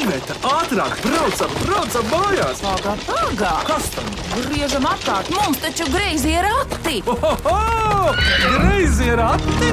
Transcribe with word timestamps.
Iveta, 0.00 0.32
ātrāk, 0.48 0.94
braucam, 1.04 1.50
braucam 1.60 2.06
mājās! 2.08 2.60
Pagā, 2.64 2.94
pagā! 3.04 3.50
Kas 3.68 3.88
tam? 3.92 4.06
Griežam 4.46 4.86
apkārt, 4.88 5.28
mums 5.34 5.60
taču 5.60 5.84
greizi 5.92 6.32
ir 6.38 6.46
rati! 6.46 7.02
Ohoho! 7.04 8.14
Greizi 8.54 9.10
ir 9.10 9.20
ati! 9.20 9.68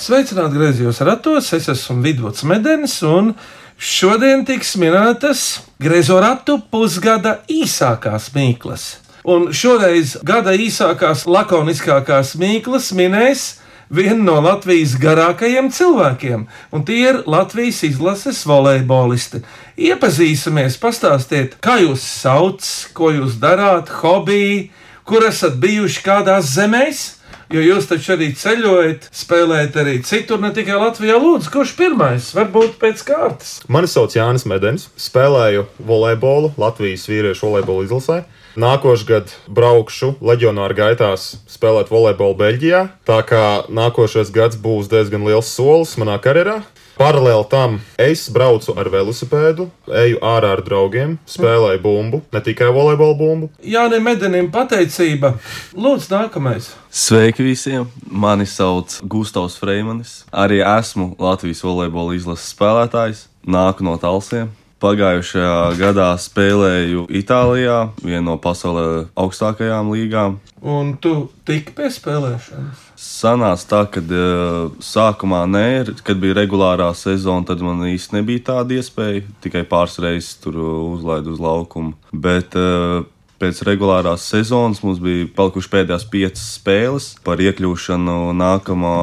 Sveicināti 0.00 0.56
griezījos 0.56 1.02
ratos, 1.04 1.52
es 1.52 1.68
esmu 1.74 2.00
Vidvuds 2.08 2.48
Medenis, 2.48 2.96
un 3.04 3.34
šodien 3.76 4.48
tiks 4.48 4.78
minētas 4.80 5.44
griezo 5.76 6.22
ratu 6.24 6.56
pusgada 6.72 7.42
īsākās 7.52 8.32
mīklas. 8.32 8.90
Un 9.28 9.50
šoreiz 9.52 10.16
gada 10.24 10.56
īsākās, 10.56 11.28
lakoniskākās 11.28 12.38
mīklas 12.40 12.94
minēs 12.96 13.48
viena 13.90 14.20
no 14.22 14.38
Latvijas 14.44 14.94
garākajiem 15.00 15.70
cilvēkiem, 15.74 16.46
un 16.72 16.84
tie 16.88 16.98
ir 17.10 17.20
Latvijas 17.26 17.82
izlases 17.88 18.44
volejbolisti. 18.48 19.42
Iepazīsimies, 19.78 20.78
pastāstiet, 20.82 21.58
kā 21.64 21.78
jūs 21.82 22.02
sauc, 22.02 22.64
ko 22.96 23.12
jūs 23.14 23.38
darāt, 23.42 23.92
hobiji, 24.00 24.68
kur 25.08 25.24
esat 25.28 25.56
bijuši 25.62 26.04
kādās 26.04 26.52
zemēs. 26.56 27.06
Jo 27.48 27.62
jūs 27.64 27.86
taču 27.88 28.12
arī 28.12 28.26
ceļojat, 28.36 29.06
spēlējat 29.16 29.76
arī 29.80 29.94
citur, 30.04 30.36
ne 30.42 30.50
tikai 30.52 30.76
Latvijā. 30.76 31.14
Lūdzu, 31.16 31.48
kurš 31.54 31.70
pirmais? 31.78 32.26
Varbūt 32.36 32.74
pēc 32.82 33.00
kārtas. 33.08 33.54
Mani 33.72 33.88
sauc 33.88 34.12
Jānis 34.12 34.44
Medens. 34.44 34.90
Spēlēju 35.00 35.64
volejbolu 35.80 36.52
Latvijas 36.60 37.06
vīriešu 37.08 37.48
volejbola 37.48 37.86
izlasē. 37.88 38.18
Nākošais 38.58 39.06
gads 39.06 39.34
braukšu 39.54 40.16
leģionāru 40.18 40.74
gaitās 40.74 41.28
spēlēt 41.46 41.92
volejbolu 41.94 42.34
Beļģijā. 42.40 42.80
Tā 43.06 43.18
kā 43.22 43.42
nākošais 43.70 44.32
gads 44.34 44.58
būs 44.58 44.90
diezgan 44.90 45.22
liels 45.28 45.52
solis 45.54 45.92
manā 46.00 46.16
karjerā. 46.18 46.56
Paralēli 46.98 47.46
tam 47.52 47.76
es 48.02 48.24
braucu 48.34 48.74
ar 48.74 48.90
velosipēdu, 48.90 49.68
eju 50.00 50.18
ārā 50.26 50.56
ar 50.56 50.64
draugiem, 50.66 51.14
spēlēju 51.30 51.84
bumbu, 51.84 52.22
ne 52.34 52.42
tikai 52.42 52.72
volejbola 52.74 53.14
bumbu. 53.20 53.52
Jānis 53.62 54.02
Medenim 54.02 54.50
pateicība. 54.50 55.36
Lūdzu, 55.78 56.10
nākamais. 56.16 56.72
Sveiki 56.90 57.46
visiem! 57.46 57.86
Mani 58.10 58.50
sauc 58.50 58.98
Gustavs 59.06 59.60
Freimanis. 59.62 60.24
Arī 60.34 60.64
esmu 60.66 61.12
Latvijas 61.22 61.62
volejbola 61.62 62.18
izlases 62.18 62.50
spēlētājs. 62.58 63.28
Nāku 63.46 63.86
no 63.86 63.94
Talsiem. 64.02 64.50
Pagājušajā 64.78 65.54
gadā 65.74 66.12
spēlēju 66.22 67.08
Itālijā, 67.18 67.78
vienā 67.98 68.22
no 68.22 68.36
pasaules 68.38 69.08
augstākajām 69.18 69.90
līgām. 69.90 70.36
Un 70.62 70.92
tu 71.02 71.14
tiki 71.48 71.74
pie 71.74 71.90
spēlēšanas. 71.90 72.84
Sanāca 72.98 73.66
tā, 73.72 73.82
ka 73.96 74.02
uh, 74.06 74.70
sākumā 74.78 75.42
nē, 75.50 75.66
kad 76.06 76.22
bija 76.22 76.38
regulārā 76.38 76.92
sezona, 76.94 77.46
tad 77.50 77.62
man 77.66 77.82
īsti 77.90 78.20
nebija 78.20 78.46
tāda 78.52 78.78
iespēja. 78.78 79.26
Tikai 79.42 79.66
pāris 79.66 79.98
reizes 80.02 80.38
tur 80.42 80.62
uzlaidu 80.62 81.34
uz 81.34 81.42
laukumu. 81.42 81.96
Bet 82.14 82.54
uh, 82.58 83.02
pēc 83.42 83.62
regulārās 83.66 84.30
sezonas 84.30 84.82
mums 84.86 85.02
bija 85.02 85.26
palikušas 85.34 85.74
pēdējās 85.74 86.08
piecas 86.10 86.48
spēles 86.58 87.12
par 87.26 87.42
iekļūšanu 87.42 88.18
nākamā 88.38 88.98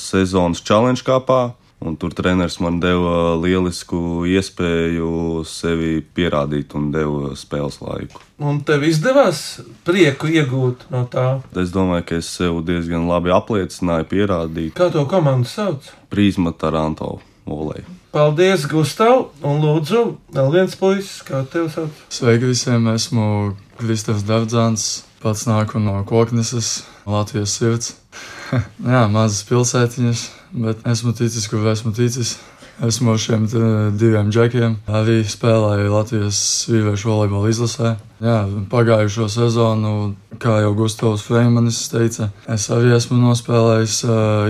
sezonas 0.00 0.64
challenge 0.64 1.04
kāpā. 1.06 1.54
Un 1.84 1.98
tur 2.00 2.14
treneris 2.16 2.56
man 2.64 2.78
deva 2.80 3.34
lielisku 3.36 4.24
iespēju 4.24 5.42
sevi 5.44 5.98
pierādīt 6.16 6.72
un 6.78 6.86
deva 6.94 7.34
spēles 7.36 7.76
laiku. 7.84 8.22
Un 8.40 8.62
tev 8.64 8.86
izdevās 8.88 9.42
prieku 9.84 10.30
iegūt 10.32 10.86
no 10.94 11.04
tā. 11.12 11.26
Es 11.60 11.74
domāju, 11.74 12.06
ka 12.08 12.20
es 12.22 12.30
sev 12.38 12.62
diezgan 12.64 13.04
labi 13.10 13.34
apliecināju, 13.36 14.08
pierādīju. 14.14 14.72
Kā 14.78 14.88
to 14.94 15.04
komandu 15.10 15.50
sauc? 15.50 15.90
Prīzma 16.08 16.54
Taranto 16.56 17.18
volēju. 17.44 17.84
Paldies, 18.14 18.64
Gustav! 18.70 19.32
Un 19.44 19.60
lūdzu, 19.60 20.04
vēl 20.32 20.52
viens 20.54 20.76
puisis, 20.78 21.18
kā 21.26 21.42
tev 21.50 21.66
sauc? 21.74 22.00
Sveiki 22.14 22.46
visiem! 22.52 22.86
Esmu 22.94 23.26
Kristofers 23.80 24.24
Dārdzāns, 24.28 24.84
pats 25.20 25.44
nāku 25.50 25.82
no 25.82 25.98
Kokneses, 26.06 26.84
Latvijas 27.10 27.58
sirds. 27.58 27.92
Jā, 28.94 29.04
mazas 29.10 29.42
pilsētiņas, 29.48 30.22
bet 30.54 30.84
esmu 30.86 31.12
ticis, 31.18 31.48
kur 31.50 31.66
esmu 31.72 31.94
ticis. 31.96 32.38
Esmu 32.82 33.12
ar 33.12 33.20
šiem 33.22 33.44
diviem 33.94 34.32
džekiem. 34.34 34.72
Arī 34.90 35.20
spēlēju 35.22 35.92
Latvijas 35.92 36.38
vīriešu 36.66 37.06
volejbola 37.06 37.52
izlasē. 37.52 37.92
Jā, 38.18 38.40
pagājušo 38.72 39.28
sezonu, 39.30 39.92
kā 40.42 40.56
jau 40.64 40.72
Gustavs 40.74 41.22
Freimanis 41.22 41.78
teica, 41.92 42.32
es 42.50 42.66
arī 42.74 42.90
esmu 42.96 43.20
nospēlējis 43.20 44.00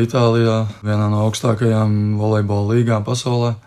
Itālijā, 0.06 0.56
vienā 0.86 1.10
no 1.12 1.20
augstākajām 1.26 2.14
volejbola 2.16 2.78
līgām 2.78 3.04
pasaulē. 3.04 3.58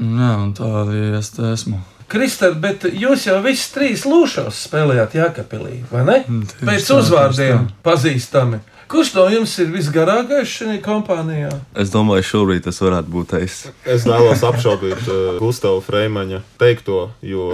Jā, 0.00 0.32
un 0.40 0.50
tā 0.58 0.72
arī 0.82 1.04
es 1.20 1.30
te 1.36 1.46
esmu. 1.52 1.78
Kristēn, 2.10 2.58
bet 2.58 2.88
jūs 2.90 3.28
jau 3.28 3.38
visi 3.44 3.70
trīs 3.70 4.02
lūšos 4.10 4.64
spēlējāt 4.66 5.14
Jākapilī, 5.20 5.84
vai 5.92 6.02
ne? 6.08 6.18
Tieši 6.26 6.66
Pēc 6.66 6.88
tā, 6.88 6.98
uzvārdiem 6.98 7.68
tieši 7.68 7.82
pazīstami. 7.86 8.58
Kurš 8.90 9.12
no 9.14 9.28
jums 9.30 9.52
ir 9.62 9.68
visgarākais 9.70 10.50
šajā 10.50 10.80
kompānijā? 10.82 11.52
Es 11.78 11.92
domāju, 11.94 12.24
šobrīd 12.26 12.64
tas 12.64 12.80
varētu 12.82 13.12
būt 13.14 13.34
es. 13.38 13.60
Es 13.86 14.02
vēlos 14.08 14.42
apšaubīt 14.48 15.04
uh, 15.04 15.36
Gustavu 15.38 15.78
Freimaņa 15.86 16.40
teikto, 16.58 17.04
jo 17.22 17.44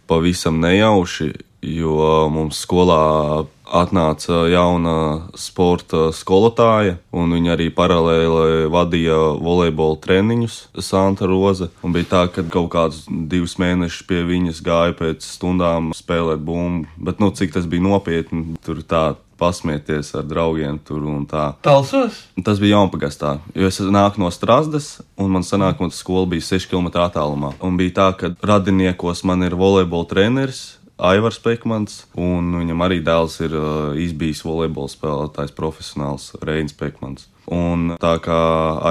pavisam 0.10 0.58
nejauši, 0.64 1.30
jo 1.62 2.10
mums 2.34 2.64
skolā 2.66 3.46
atnāca 3.70 4.44
jauna 4.50 4.96
sporta 5.38 6.10
skolotāja, 6.16 6.98
un 7.16 7.36
viņa 7.36 7.54
arī 7.56 7.70
paralēli 7.76 8.68
vadīja 8.74 9.18
volejbola 9.40 10.00
treniņus, 10.04 10.60
Santa 10.84 11.30
Roza. 11.30 11.70
Un 11.86 11.96
bija 11.96 12.10
tā, 12.14 12.26
ka 12.34 12.46
kaut 12.50 12.72
kādus 12.74 13.06
divus 13.08 13.58
mēnešus 13.62 14.06
pie 14.10 14.24
viņas 14.28 14.62
gāja 14.66 14.98
pēc 15.00 15.26
stundām 15.26 15.94
spēlēt 15.98 16.44
bumbu. 16.46 16.90
Bet, 16.98 17.22
nu, 17.24 17.32
cik 17.36 17.56
tas 17.56 17.70
bija 17.70 17.86
nopietni, 17.86 18.58
tur 18.66 18.84
tā 18.84 19.14
pasmieties 19.40 20.12
ar 20.20 20.26
draugiem 20.28 20.78
tur 20.84 21.06
un 21.08 21.24
tā. 21.30 21.54
Talsos? 21.66 22.26
Tas 22.44 22.60
bija 22.62 22.78
jaunpagastā, 22.78 23.38
jo 23.56 23.70
es 23.72 23.80
nāku 23.80 24.22
no 24.22 24.32
Strasdas, 24.34 25.00
un 25.20 25.32
man 25.34 25.46
sanāk, 25.48 25.80
ka 25.80 25.90
skola 25.96 26.28
bija 26.34 26.46
6 26.52 26.68
km 26.70 26.92
attālumā. 27.06 27.54
Un 27.64 27.80
bija 27.80 27.96
tā, 28.02 28.10
ka 28.20 28.34
radiniekos 28.52 29.24
man 29.28 29.48
ir 29.48 29.56
volejbola 29.60 30.10
treneris. 30.12 30.64
Aivars 31.00 31.40
Pekmans, 31.40 32.02
un 32.20 32.52
viņam 32.60 32.82
arī 32.84 33.00
dēls 33.04 33.38
ir 33.46 33.54
uh, 33.56 33.96
izbijis 33.96 34.42
volejbola 34.44 34.92
spēlētājs, 34.92 35.56
profesionāls 35.56 36.34
Reinis 36.44 36.76
Pekmans. 36.76 37.30
Un 37.48 37.96
tā 38.02 38.18
kā 38.22 38.40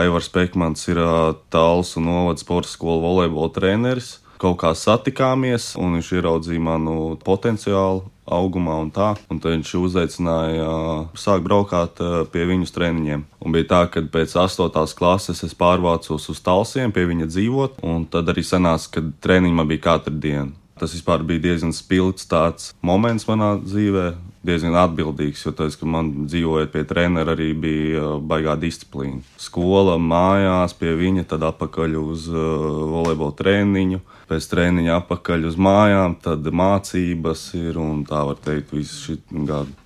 Aivars 0.00 0.30
Pekmans 0.32 0.88
ir 0.88 1.02
uh, 1.02 1.34
tāls 1.52 1.92
un 2.00 2.08
novads 2.08 2.46
sporta 2.46 2.70
skolu 2.72 3.04
volejbola 3.04 3.52
treneris, 3.52 4.16
kaut 4.40 4.56
kā 4.62 4.70
satikāmies, 4.72 5.74
un 5.76 5.98
viņš 5.98 6.12
ieraudzīja 6.16 6.62
manu 6.62 7.18
potenciālu 7.26 8.06
augumā 8.24 8.78
un 8.80 8.88
tā. 8.94 9.10
Un 9.28 9.40
tad 9.42 9.58
viņš 9.58 9.72
uzaicināja 9.76 10.64
uh, 10.64 11.02
sākt 11.12 11.44
braukāt 11.44 12.00
pie 12.32 12.46
viņu 12.48 12.70
treniņiem. 12.72 13.26
Un 13.44 13.52
bija 13.52 13.68
tā, 13.74 13.82
ka 13.92 14.00
pēc 14.14 14.32
8. 14.46 14.96
klases 14.96 15.44
es 15.44 15.52
pārvācos 15.52 16.30
uz 16.32 16.40
Talsiem 16.40 16.94
pie 16.96 17.04
viņa 17.10 17.28
dzīvot, 17.28 17.82
un 17.84 18.08
tad 18.08 18.32
arī 18.32 18.46
sanāca, 18.46 18.94
ka 18.96 19.04
treniņi 19.28 19.60
man 19.60 19.68
bija 19.68 19.84
katru 19.90 20.16
dienu. 20.16 20.56
Tas 20.78 20.94
vispār 20.94 21.24
bija 21.26 21.48
diezgan 21.48 21.74
spilgts 21.74 22.28
tāds 22.30 22.72
moments 22.84 23.26
manā 23.28 23.54
dzīvē, 23.62 24.06
diezgan 24.46 24.76
atbildīgs, 24.78 25.42
jo 25.46 25.52
tas, 25.56 25.76
ka 25.78 25.88
man 25.88 26.12
dzīvojot 26.28 26.70
pie 26.72 26.84
trenera, 26.88 27.34
arī 27.34 27.50
bija 27.58 28.04
uh, 28.04 28.14
baigā 28.22 28.54
disciplīna. 28.60 29.20
Skola, 29.40 29.98
mājās 29.98 30.76
pie 30.78 30.94
viņa, 30.98 31.26
tad 31.32 31.44
atpakaļ 31.50 31.98
uz 32.00 32.28
uh, 32.30 32.38
volejbola 32.94 33.36
treniņu, 33.42 34.00
pēc 34.30 34.48
treniņa 34.52 34.96
atpakaļ 35.02 35.50
uz 35.50 35.58
mājām, 35.68 36.16
tad 36.24 36.46
mācības 36.46 37.44
ir 37.58 37.82
un 37.82 38.06
tā 38.08 38.22
var 38.30 38.40
teikt 38.44 38.74
visu 38.76 39.02
šī 39.02 39.44
gadu. 39.48 39.76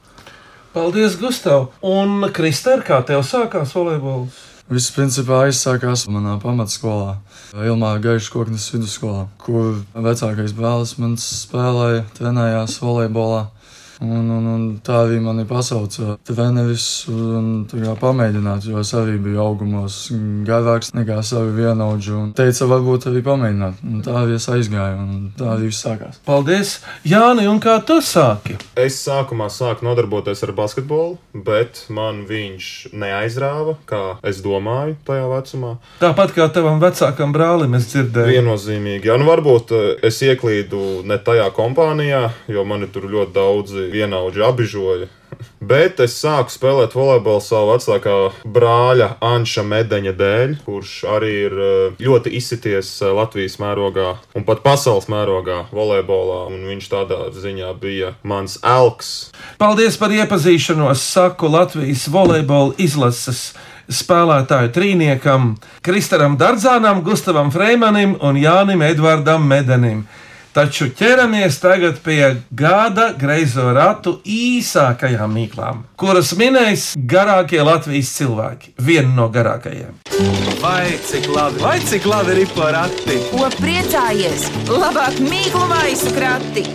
Paldies, 0.73 1.19
Gustav! 1.21 1.69
Un 1.85 2.31
Kristēr, 2.33 2.81
kā 2.87 3.03
tev 3.05 3.27
sākās 3.29 3.75
volejbols? 3.77 4.39
Viss 4.73 4.93
principā 4.95 5.43
aizsākās 5.49 6.07
manā 6.09 6.39
pamatskolā, 6.41 7.19
Ilmā 7.53 7.99
Gaišas 8.01 8.31
koknes 8.33 8.65
vidusskolā, 8.73 9.27
kur 9.37 9.83
vecākais 9.93 10.55
brālis 10.57 10.95
man 10.97 11.19
spēlēja, 11.21 12.07
trenējās 12.17 12.79
volejbolā. 12.81 13.43
Un, 14.03 14.31
un, 14.35 14.47
un 14.51 14.63
tā 14.83 15.05
arī 15.05 15.21
mani 15.23 15.45
pasauca 15.47 16.17
treneris 16.27 16.87
un 17.13 17.69
pamēģināt, 18.01 18.67
jo 18.67 18.81
es 18.83 18.91
arī 18.99 19.15
biju 19.23 19.39
augumos 19.45 19.99
garāks 20.47 20.91
nekā 20.97 21.21
savi 21.27 21.55
vienaudži 21.61 22.15
un 22.19 22.33
teica, 22.37 22.67
varbūt 22.73 23.07
arī 23.13 23.23
pamēģināt. 23.27 23.85
Un 23.87 24.03
tā 24.03 24.17
arī 24.25 24.39
es 24.41 24.49
aizgāju 24.51 24.99
un 24.99 25.29
tā 25.39 25.53
arī 25.55 25.71
viss 25.71 25.85
sākās. 25.87 26.19
Paldies, 26.27 26.75
Jāni, 27.07 27.47
un 27.51 27.61
kā 27.63 27.77
tu 27.87 28.01
sāki? 28.03 28.57
Es 28.79 28.99
sākumā 29.05 29.47
sāku 29.53 29.87
nodarboties 29.87 30.43
ar 30.43 30.55
basketbolu, 30.57 31.21
bet 31.47 31.85
man 31.95 32.25
viņš 32.27 32.73
neaizrāva, 32.99 33.77
kā 33.87 34.03
es 34.27 34.43
domāju, 34.43 34.97
tajā 35.07 35.31
vecumā. 35.31 35.77
Tāpat 36.03 36.35
kā 36.35 36.49
tavam 36.51 36.83
vecākam 36.83 37.35
brālim, 37.35 37.79
es 37.79 37.87
dzirdēju. 37.93 38.35
Viennozīmīgi. 38.35 39.13
Jā, 39.13 39.19
nu 39.21 39.31
varbūt 39.31 39.75
eh, 39.79 39.89
es 40.11 40.19
ieklīdu 40.27 41.05
ne 41.07 41.23
tajā 41.23 41.47
kompānijā, 41.55 42.25
jo 42.51 42.67
mani 42.67 42.91
tur 42.91 43.07
ļoti 43.13 43.35
daudzi 43.39 43.89
vienaudži 43.93 44.45
apbižoja. 44.47 45.11
Bet 45.73 46.01
es 46.03 46.15
sāku 46.21 46.53
spēlēt 46.53 46.95
volejbolu 46.97 47.41
savu 47.43 47.73
vecākā 47.73 48.17
brāļa 48.55 49.09
Anša 49.25 49.65
Medeņa 49.67 50.13
dēļ, 50.19 50.55
kurš 50.67 50.93
arī 51.09 51.33
ir 51.47 51.57
eh, 51.57 52.03
ļoti 52.03 52.35
izsities 52.39 52.91
eh, 53.01 53.13
Latvijas 53.15 53.59
mērogā 53.63 54.15
un 54.39 54.47
pat 54.49 54.63
pasaules 54.65 55.09
mērogā 55.13 55.65
volejbolā. 55.73 56.45
Viņš 56.53 56.89
tādā 56.93 57.21
ziņā 57.37 57.73
bija 57.81 58.15
mans 58.27 58.59
elks. 58.67 59.33
Paldies 59.61 59.99
par 60.01 60.15
iepazīšanos, 60.15 61.05
saku 61.15 61.51
Latvijas 61.53 62.09
volejbola 62.13 62.77
izlases 62.83 63.53
spēlētāju 63.93 64.73
trīniekam, 64.75 65.55
Kristaram 65.85 66.37
Dardzānam, 66.41 67.03
Gustavam 67.05 67.51
Freimanim 67.55 68.17
un 68.23 68.39
Jānim 68.41 68.85
Edvardam 68.87 69.47
Medenim. 69.49 70.05
Taču 70.53 70.91
ķeramies 70.93 71.57
tagad 71.63 72.03
pie 72.05 72.27
gada 72.53 73.07
greizo 73.17 73.71
ratu 73.73 74.19
īsākajām 74.29 75.33
mīklām, 75.33 75.79
kuras 75.97 76.35
minēs 76.37 76.91
garākie 77.09 77.63
Latvijas 77.65 78.11
cilvēki. 78.19 78.75
Viena 78.77 79.15
no 79.17 79.31
garākajiem. 79.33 79.97
Vai 80.61 80.99
cik 81.09 81.31
labi, 81.33 81.63
vai 81.65 81.79
cik 81.81 82.05
labi 82.05 82.37
ir 82.45 82.53
porati? 82.53 83.17
Ko 83.31 83.49
priecājies? 83.57 84.51
Labāk 84.69 85.17
mīklu 85.25 85.65
maisu 85.73 86.13
krati! 86.19 86.69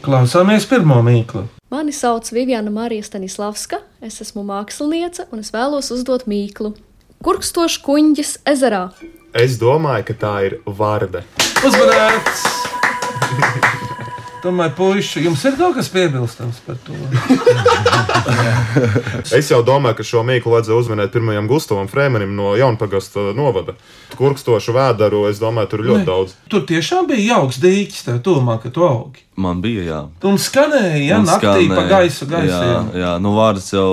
Klausāmies 0.00 0.64
pirmo 0.64 1.02
mīklu. 1.04 1.44
Mani 1.68 1.92
sauc 1.92 2.32
Viviana 2.32 2.72
Marija 2.72 3.04
Stanislavska, 3.04 3.84
es 4.00 4.22
esmu 4.24 4.48
māksliniece 4.48 5.28
un 5.28 5.44
es 5.44 5.52
vēlos 5.52 5.92
uzdot 5.92 6.24
mīklu. 6.24 6.72
Kurkstošs 7.20 7.82
kuņģis 7.84 8.38
ezerā? 8.48 8.86
Es 9.32 9.60
domāju, 9.60 10.08
ka 10.08 10.14
tā 10.18 10.32
ir 10.48 10.56
Vārde. 10.66 11.22
Uzmanīts! 11.62 12.42
Tomēr, 14.40 14.70
puiši, 14.76 15.20
jums 15.26 15.42
ir 15.44 15.56
kaut 15.60 15.74
kas 15.76 15.90
piebilstams 15.92 16.60
par 16.66 16.78
to. 16.86 16.96
Es 19.36 19.48
jau 19.50 19.60
domāju, 19.66 19.96
ka 19.98 20.04
šo 20.06 20.22
mīklu 20.26 20.52
vajadzēja 20.54 20.78
uzmanēt 20.80 21.12
pirmajam 21.14 21.46
Gustavam 21.50 21.88
Frēmanim 21.90 22.32
no 22.36 22.52
Jaunpagasta 22.58 23.30
novada. 23.36 23.74
Kurkstošu 24.18 24.74
vēdaru, 24.76 25.24
es 25.30 25.40
domāju, 25.42 25.70
tur 25.72 25.82
ir 25.84 25.88
ļoti 25.90 26.06
daudz. 26.08 26.34
Tur 26.52 26.64
tiešām 26.68 27.08
bija 27.10 27.36
jauks 27.36 27.60
dīķis, 27.62 28.04
tev 28.08 28.20
tomā, 28.26 28.56
ka 28.62 28.72
tu 28.74 28.84
augi. 28.86 29.24
Man 29.40 29.62
bija, 29.64 29.84
jā. 29.86 30.00
Un 30.28 30.36
skanēja, 30.42 30.98
ja 31.06 31.20
naktī 31.24 31.68
pa 31.70 31.80
skanēja. 31.80 31.88
gaisu, 31.94 32.26
Jā, 32.26 32.32
gaisiem. 32.34 32.90
jā, 33.00 33.12
nu 33.24 33.32
vārds 33.38 33.70
jau 33.72 33.88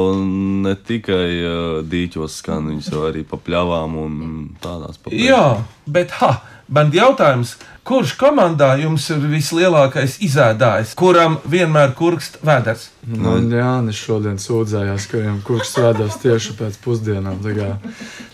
ne 0.66 0.74
tikai 0.76 1.30
uh, 1.38 1.80
dīķos 1.88 2.40
skan, 2.42 2.68
viņš 2.74 2.92
jau 2.94 3.06
arī 3.08 3.24
pa 3.28 3.40
pļavām 3.40 3.96
un 4.04 4.18
tādās 4.64 5.00
pa 5.00 5.14
Jā, 5.16 5.44
bet 5.88 6.12
ha, 6.20 6.34
man 6.68 6.92
jautājums, 6.94 7.56
kurš 7.88 8.14
komandā 8.19 8.74
jums 8.81 9.06
ir 9.14 9.24
vislielākais 9.31 10.18
izēdājs, 10.28 10.94
kuram 11.00 11.38
vienmēr 11.48 11.94
kurkst 11.98 12.42
vēders? 12.46 12.90
Nu, 13.08 13.38
Jānis 13.40 14.00
šodien 14.02 14.40
sūdzējās, 14.42 15.08
ka 15.08 15.22
viņam 15.22 15.42
kurš 15.48 15.72
strādās 15.72 16.19
tieši 16.24 16.58
pēc 16.60 16.80
pusdienām. 16.84 17.40
tā 17.46 17.56
kā 17.56 17.69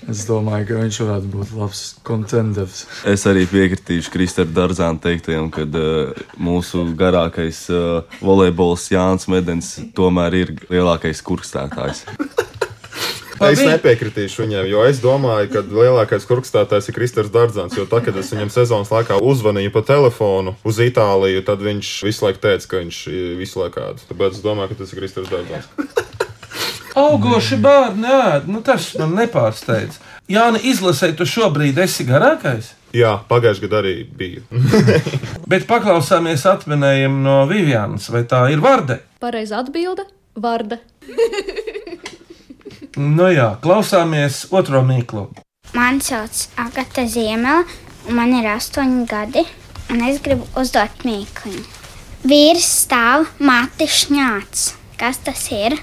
Es 0.09 0.25
domāju, 0.27 0.65
ka 0.67 0.79
viņš 0.81 0.97
varētu 1.05 1.29
būt 1.31 1.51
labs 1.55 1.81
kontenders. 2.03 2.83
Es 3.07 3.23
arī 3.29 3.45
piekritīšu 3.47 4.11
Kristēna 4.11 4.51
Dārzāna 4.57 4.99
teiktajam, 5.03 5.47
ka 5.53 5.63
uh, 5.63 6.23
mūsu 6.35 6.83
garākais 6.99 7.63
uh, 7.71 8.17
volejbols 8.19 8.89
Jānis 8.91 9.29
Medens 9.31 9.77
tomēr 9.95 10.39
ir 10.41 10.55
lielākais 10.67 11.23
kurkstētājs. 11.23 12.03
Es 13.43 13.59
Paldies. 13.59 13.71
nepiekritīšu 13.75 14.43
viņam, 14.43 14.67
jo 14.69 14.83
es 14.87 15.01
domāju, 15.03 15.49
ka 15.53 15.63
lielākais 15.67 16.27
kurkstātājs 16.29 16.89
ir 16.89 16.97
Kristers 16.97 17.31
Dārdzants. 17.33 17.77
Jo 17.77 17.85
tad, 17.89 18.05
kad 18.07 18.17
es 18.19 18.31
viņam 18.33 18.51
sezonas 18.53 18.91
laikā 18.93 19.19
uzzvanīju 19.19 19.73
pa 19.75 19.83
telefonu 19.87 20.55
uz 20.63 20.79
Itāliju, 20.83 21.43
tad 21.47 21.63
viņš 21.65 21.93
visu 22.07 22.27
laiku 22.27 22.43
teica, 22.43 22.69
ka 22.71 22.83
viņš 22.83 23.01
ir 23.13 23.33
visu 23.39 23.63
laiku 23.63 23.83
ēd. 23.83 24.05
Tāpēc 24.11 24.37
es 24.37 24.45
domāju, 24.45 24.73
ka 24.73 24.83
tas 24.83 24.93
ir 24.93 25.01
Kristers 25.01 25.33
Dārdzants. 25.33 25.67
Augoši 27.03 27.57
bērni, 27.57 28.05
ēd, 28.05 28.47
nu 28.53 28.61
tas 28.65 28.91
man 29.01 29.15
nepārsteidz. 29.17 29.97
Jāni, 30.29 30.61
izlasē, 30.69 31.11
tu 31.17 31.25
šobrīd 31.25 31.79
esi 31.81 32.05
garākais, 32.05 32.75
Jā, 32.93 33.15
pagājušajā 33.25 33.65
gadā 33.65 33.79
arī 33.81 33.93
bija. 34.05 34.43
bet 35.51 35.65
paklausāmies 35.69 36.45
atminējumu 36.49 37.23
no 37.25 37.37
Vivianas, 37.49 38.05
vai 38.13 38.21
tā 38.29 38.45
ir 38.53 38.61
Varde? 38.61 38.99
Pareiza 39.23 39.63
atbilde- 39.63 40.05
Varde. 40.45 40.77
Nu 42.93 43.25
jā, 43.33 43.55
klausāmies 43.63 44.43
otro 44.53 44.83
mīklu. 44.85 45.25
Mani 45.73 46.03
sauc 46.05 46.43
Agata 46.61 47.07
Ziemela, 47.09 47.63
un 48.05 48.19
man 48.19 48.35
ir 48.37 48.45
astoņi 48.51 49.07
gadi, 49.09 49.41
un 49.89 50.03
es 50.05 50.19
gribu 50.21 50.45
uzdot 50.59 51.01
mīklu. 51.07 51.63
Vīrs 52.29 52.67
stāv 52.83 53.25
mati 53.41 53.87
šņāts. 53.89 54.67
Kas 55.01 55.17
tas 55.25 55.41
ir? 55.49 55.79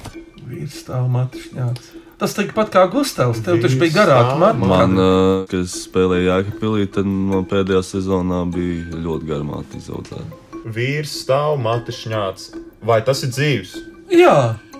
Vīrs 0.47 0.85
stāv 0.85 1.11
matišņāts. 1.11 1.91
Tas 2.21 2.37
tikpat 2.37 2.71
kā 2.71 2.87
Gustavs, 2.93 3.43
tev 3.43 3.59
taču 3.65 3.81
bija 3.81 4.05
garāka 4.05 4.39
matu. 4.39 4.71
Man, 4.71 4.95
uh, 4.95 5.43
kad 5.51 5.65
es 5.65 5.75
spēlēju 5.89 6.29
Jēkabīlī, 6.29 6.87
tad 6.95 7.11
man 7.11 7.47
pēdējā 7.51 7.83
sezonā 7.91 8.45
bija 8.55 9.03
ļoti 9.03 9.31
garmāta 9.33 9.81
izaudzēta. 9.81 10.41
Vīrs 10.77 11.19
stāv 11.25 11.59
mati 11.65 11.97
šņāts. 11.97 12.53
Vai 12.87 13.03
tas 13.03 13.25
ir 13.27 13.35
dzīves? 13.35 13.75
Jā, 14.15 14.37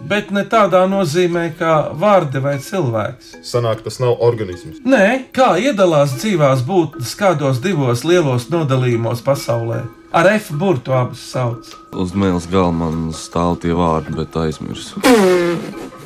bet 0.09 0.31
ne 0.35 0.45
tādā 0.49 0.83
nozīmē 0.91 1.51
kā 1.59 1.75
vārdi 2.01 2.43
vai 2.43 2.57
cilvēks. 2.63 3.37
Sanāk, 3.47 3.85
tas 3.85 4.01
nav 4.03 4.21
organisms. 4.25 4.81
Nē, 4.85 5.31
kā 5.37 5.53
iedalās 5.61 6.17
dzīvās 6.21 6.65
būtnes 6.67 7.15
kādos 7.19 7.63
divos 7.65 8.05
lielos 8.09 8.49
nodalījumos 8.53 9.25
pasaulē. 9.27 9.85
Ar 10.11 10.27
F 10.33 10.51
burtu 10.59 10.95
abus 10.97 11.23
sauc. 11.31 11.71
Uz 11.95 12.17
mēles 12.19 12.49
gala 12.51 12.73
man 12.75 13.13
stāv 13.15 13.61
tie 13.63 13.77
vārdi, 13.77 14.17
bet 14.17 14.37
aizmirsu. 14.41 15.03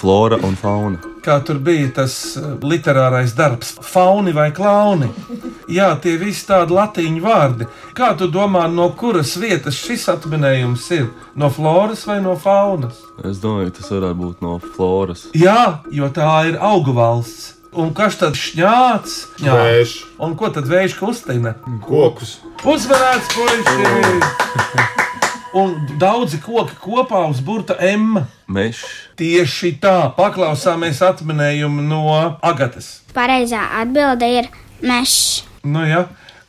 Flora 0.00 0.38
un 0.46 0.54
fauna. 0.56 0.96
Kā 1.20 1.34
tur 1.44 1.58
bija 1.60 1.90
tas 1.98 2.14
eh, 2.40 2.44
literārais 2.64 3.34
darbs, 3.36 3.74
fauni 3.84 4.32
vai 4.32 4.46
klauni. 4.56 5.10
Jā, 5.68 5.90
tie 6.00 6.14
visi 6.16 6.46
tādi 6.48 6.72
latīņu 6.72 7.20
vārdi. 7.20 7.66
Kā 7.98 8.14
tu 8.16 8.30
domā, 8.32 8.62
no 8.72 8.86
kuras 8.96 9.34
vietas 9.36 9.76
šis 9.76 10.06
atminējums 10.14 10.86
ir? 10.96 11.10
No 11.36 11.50
floras 11.52 12.06
vai 12.08 12.16
no 12.24 12.32
faunas? 12.40 13.02
Es 13.20 13.42
domāju, 13.44 13.74
tas 13.76 13.92
varētu 13.92 14.18
būt 14.22 14.40
no 14.46 14.56
floras. 14.72 15.26
Jā, 15.36 15.82
jo 15.92 16.08
tā 16.16 16.32
ir 16.48 16.56
augu 16.56 16.96
valsts. 16.96 17.58
Un 17.76 17.92
kas 17.94 18.16
tad 18.18 18.34
šņāts? 18.34 19.18
Jā. 19.44 19.52
Vējš, 19.60 19.92
Un 20.24 20.32
ko 20.40 20.48
tad 20.50 20.64
vējš 20.66 20.96
kustina? 20.98 21.52
kokus. 21.84 22.38
Uzvarēts, 22.64 23.28
puiši! 23.36 25.10
Un 25.50 25.72
daudzi 25.98 26.38
koki 26.38 26.76
kopā 26.78 27.24
uz 27.26 27.40
burta 27.42 27.74
M. 27.82 28.20
Mežs. 28.46 28.84
Tieši 29.18 29.72
tā, 29.82 30.12
paklausāmies 30.14 31.00
atminējumu 31.02 31.82
no 31.82 32.04
Agatas. 32.38 33.00
Pareizā 33.10 33.64
atbilde 33.80 34.28
ir 34.30 34.46
mežs. 34.78 35.42
Nu 35.66 35.82
jā, 35.88 36.04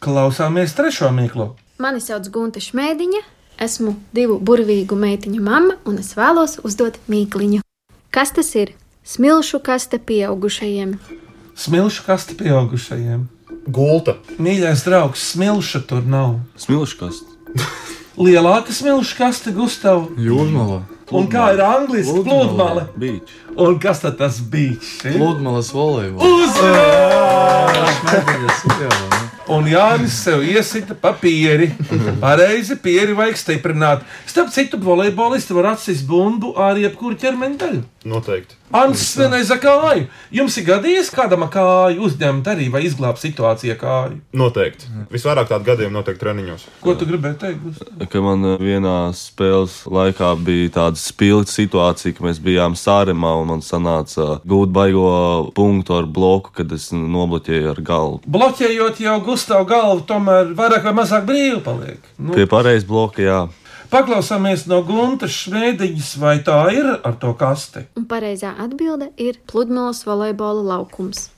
klausāmies 0.05 0.75
trešo 0.77 1.09
mīklu. 1.17 1.47
Mani 1.81 1.97
sauc 2.03 2.29
Gunte 2.29 2.61
Šmētiņa, 2.61 3.23
esmu 3.65 3.95
divu 4.13 4.37
burvīgu 4.37 4.93
meitiņu 4.93 5.41
mamma 5.41 5.79
un 5.89 5.97
es 6.03 6.13
vēlos 6.13 6.59
uzdot 6.61 6.99
mīkliņu. 7.09 7.63
Kas 8.13 8.35
tas 8.37 8.53
ir? 8.53 8.75
Smilšu 9.01 9.63
kaste 9.65 9.97
pieaugušajiem. 9.97 10.93
Smilšu 11.57 12.05
kasti 12.05 12.37
pieaugušajiem. 12.37 13.25
Gulta. 13.65 14.19
Mīļais 14.37 14.85
draugs, 14.85 15.25
smilša 15.33 15.81
tur 15.89 16.05
nav. 16.05 16.37
Smilšu 16.61 17.01
kaste. 17.01 17.57
Lielāka 18.21 18.69
smilša 18.69 19.15
kaste, 19.17 19.49
Gustav. 19.55 20.03
Jūrmala. 20.21 20.83
Un 21.11 21.25
kā 21.31 21.47
ir 21.55 21.61
angliski 21.65 22.21
pludmale? 22.23 22.83
Beach. 23.01 23.31
Un 23.57 23.79
kas 23.81 23.99
tad 24.03 24.19
tas 24.19 24.37
bija? 24.51 24.77
Pludmales 25.01 25.71
volejbols. 25.73 26.21
Uzmanības! 26.45 27.81
Un 29.51 29.65
Jānis 29.67 30.21
sev 30.21 30.45
iesita 30.45 30.93
papīri. 30.95 31.71
Pareizi, 32.21 32.77
pieri 32.79 33.17
vajag 33.17 33.41
stiprināt. 33.41 34.05
Starp 34.29 34.53
citu, 34.53 34.77
volejbolisti 34.85 35.57
var 35.57 35.73
atsist 35.73 36.05
bumbu 36.07 36.53
ar 36.61 36.77
jebkuru 36.79 37.17
ķermeņa 37.19 37.57
daļu. 37.65 37.81
Noteikti. 38.13 38.60
Ants 38.71 39.03
svinēja 39.13 39.57
kāju. 39.61 40.05
Jums 40.31 40.55
ir 40.59 40.65
gadījies 40.67 41.09
kādam 41.11 41.43
kāju 41.51 42.05
uzņemt 42.07 42.47
arī 42.47 42.69
vai 42.71 42.83
izglābt 42.87 43.19
situāciju 43.19 43.73
ar 43.75 43.79
kāju? 43.81 44.19
Noteikti. 44.37 44.87
Visvairāk 45.11 45.49
tādu 45.51 45.67
gadījumu 45.67 45.97
notiek 45.97 46.19
treniņos. 46.21 46.67
Ko 46.83 46.95
tu 46.95 47.07
gribēji 47.09 47.39
teikt? 47.41 47.81
Ka 48.11 48.23
man 48.23 48.53
eh, 48.53 48.63
vienā 48.63 48.95
spēles 49.17 49.81
laikā 49.91 50.31
bija 50.39 50.71
tāda 50.77 51.01
spilgta 51.01 51.51
situācija, 51.51 52.15
ka 52.15 52.27
mēs 52.29 52.39
bijām 52.43 52.77
sāremā 52.79 53.33
un 53.41 53.51
man 53.55 53.65
sanāca 53.65 54.39
gūt 54.47 54.71
baigo 54.75 55.07
punktu 55.57 55.97
ar 55.99 56.07
bloku, 56.07 56.55
kad 56.61 56.71
es 56.75 56.89
nobloķēju 56.95 57.73
ar 57.75 57.81
galvu. 57.85 58.21
Bloķējot 58.31 59.03
jau 59.03 59.17
Gustavu 59.25 59.67
galvu, 59.67 60.05
tomēr 60.07 60.55
vairāk 60.57 60.87
vai 60.87 60.95
mazāk 61.03 61.27
brīvi 61.27 61.59
paliek. 61.65 62.13
Nu, 62.17 62.35
Pie 62.37 62.47
pareizes 62.49 62.87
bloka, 62.87 63.23
jā. 63.25 63.41
Paklausāmies 63.91 64.65
no 64.71 64.81
Guntas 64.87 65.35
Švēdiņas, 65.43 66.11
vai 66.21 66.37
tā 66.45 66.57
ir 66.75 66.87
ar 66.95 67.17
to 67.21 67.33
kasti. 67.37 67.85
Un 67.99 68.07
pareizā 68.09 68.53
atbilde 68.63 69.11
ir 69.21 69.39
pludmales 69.51 70.05
volejbola 70.07 70.63
laukums. 70.73 71.29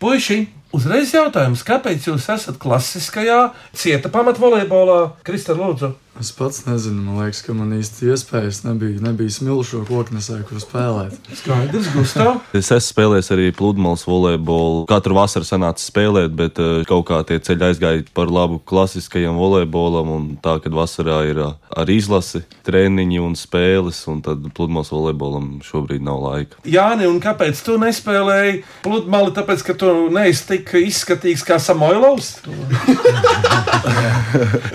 Puiši, 0.00 0.46
uzreiz 0.76 1.14
jautājums, 1.14 1.64
kāpēc 1.66 2.10
jūs 2.10 2.28
esat 2.34 2.58
klasiskajā 2.62 3.40
cieta 3.76 4.12
pamatvolejbolā? 4.12 5.00
Krista, 5.26 5.56
lūdzu. 5.58 5.94
Es 6.18 6.32
pats 6.34 6.64
nezinu, 6.66 6.98
man 7.06 7.20
liekas, 7.22 7.44
ka 7.46 7.54
man 7.54 7.70
īsti 7.76 8.08
iespējas 8.10 8.64
nebija, 8.64 8.98
nebija 9.04 9.30
smilšu 9.30 9.84
koknesē, 9.86 10.40
kur 10.48 10.58
spēlēt. 10.58 11.14
Skaidrs, 11.38 11.92
Gustav. 11.94 12.40
Es 12.58 12.72
esmu 12.74 12.88
spēlējis 12.88 13.30
arī 13.36 13.44
pludmales 13.54 14.02
volejbolu. 14.08 14.80
Katru 14.90 15.14
vasaru 15.14 15.46
sanāca 15.46 15.78
spēlēt, 15.78 16.34
bet 16.34 16.58
eh, 16.58 16.80
kaut 16.90 17.06
kā 17.06 17.20
tie 17.28 17.38
ceļi 17.38 17.68
aizgāja 17.68 18.02
par 18.18 18.32
labu 18.34 18.58
klasiskajam 18.58 19.38
volejbolam. 19.38 20.10
un 20.16 20.26
Tā, 20.42 20.56
kad 20.64 20.74
vasarā 20.74 21.20
ir 21.30 21.38
eh, 21.44 21.54
ar 21.70 21.94
izlasi, 21.94 22.42
treniņi 22.66 23.22
un 23.22 23.38
spēles, 23.38 24.02
un 24.10 24.18
tad 24.26 24.50
pludmales 24.58 24.90
volejbolam 24.90 25.60
šobrīd 25.62 26.02
nav 26.02 26.18
laika. 26.24 26.58
Jāni, 26.66 27.06
un 27.06 27.22
kāpēc 27.22 27.62
tu 27.62 27.78
nespēlēji 27.78 28.64
pludmali? 28.82 29.36
Tāpēc, 29.38 29.62
ka 29.70 29.78
tu 29.78 29.94
neesi 30.10 30.50
tik 30.58 30.74
izskatīgs 30.88 31.44
kā 31.46 31.58
Samoilovs. 31.62 32.38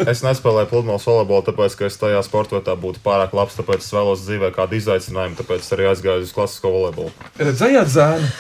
Es 0.10 0.24
nespēlēju 0.25 0.68
pludmales 0.72 1.04
volejbolu, 1.08 1.44
tāpēc, 1.46 1.75
ka 1.78 1.86
es 1.88 1.98
tajā 2.02 2.20
sportā 2.25 2.74
būtu 2.80 3.02
pārāk 3.04 3.36
labs. 3.38 3.56
Tāpēc 3.60 3.84
es 3.84 3.92
vēlos 3.94 4.24
dzīvē 4.25 4.50
kādu 4.56 4.80
izaicinājumu, 4.80 5.38
tāpēc 5.40 5.68
arī 5.75 5.88
aizgāju 5.92 6.25
uz 6.25 6.34
klasisko 6.36 6.72
volejbolu. 6.74 7.13
Redzējāt, 7.40 7.92
zēni? 7.94 8.32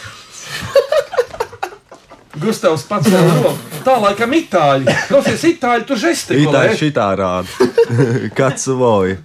Gustavs 2.43 2.85
pats 2.89 3.11
vēl 3.13 3.29
roku. 3.29 3.53
Tā 3.85 3.97
laikam 4.01 4.33
itāļi. 4.35 4.95
Klausies, 5.09 5.45
itāļi 5.53 5.85
tur 5.89 6.01
žestikulē. 6.01 6.49
Itāļi 6.49 6.79
šitā 6.81 7.09
rāda. 7.19 7.69
Kāds 8.39 8.65
voja. 8.73 9.19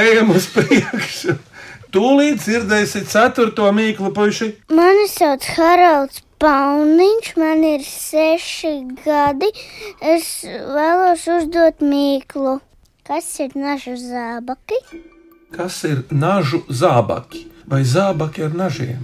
Ejam 0.00 0.34
uz 0.34 0.50
priekšu. 0.50 1.38
Tūlīt 1.90 2.38
dzirdēsiet 2.44 3.08
ceturto 3.10 3.66
mīklu 3.74 4.12
puiši. 4.14 4.52
Mani 4.70 5.06
sauc 5.10 5.46
Haralds 5.56 6.20
Pauniņš, 6.40 7.30
man 7.36 7.64
ir 7.66 7.82
seši 7.84 8.74
gadi. 9.02 9.50
Es 9.98 10.28
vēlos 10.46 11.26
uzdot 11.34 11.82
mīklu. 11.82 12.60
Kas 13.04 13.26
ir 13.42 13.56
nažu 13.58 13.96
zābaki? 13.98 14.78
Kas 15.50 15.82
ir 15.88 16.04
nažu 16.14 16.62
zābaki? 16.70 17.48
Vai 17.66 17.82
zābaki 17.82 18.46
ar 18.46 18.54
nažiem? 18.54 19.02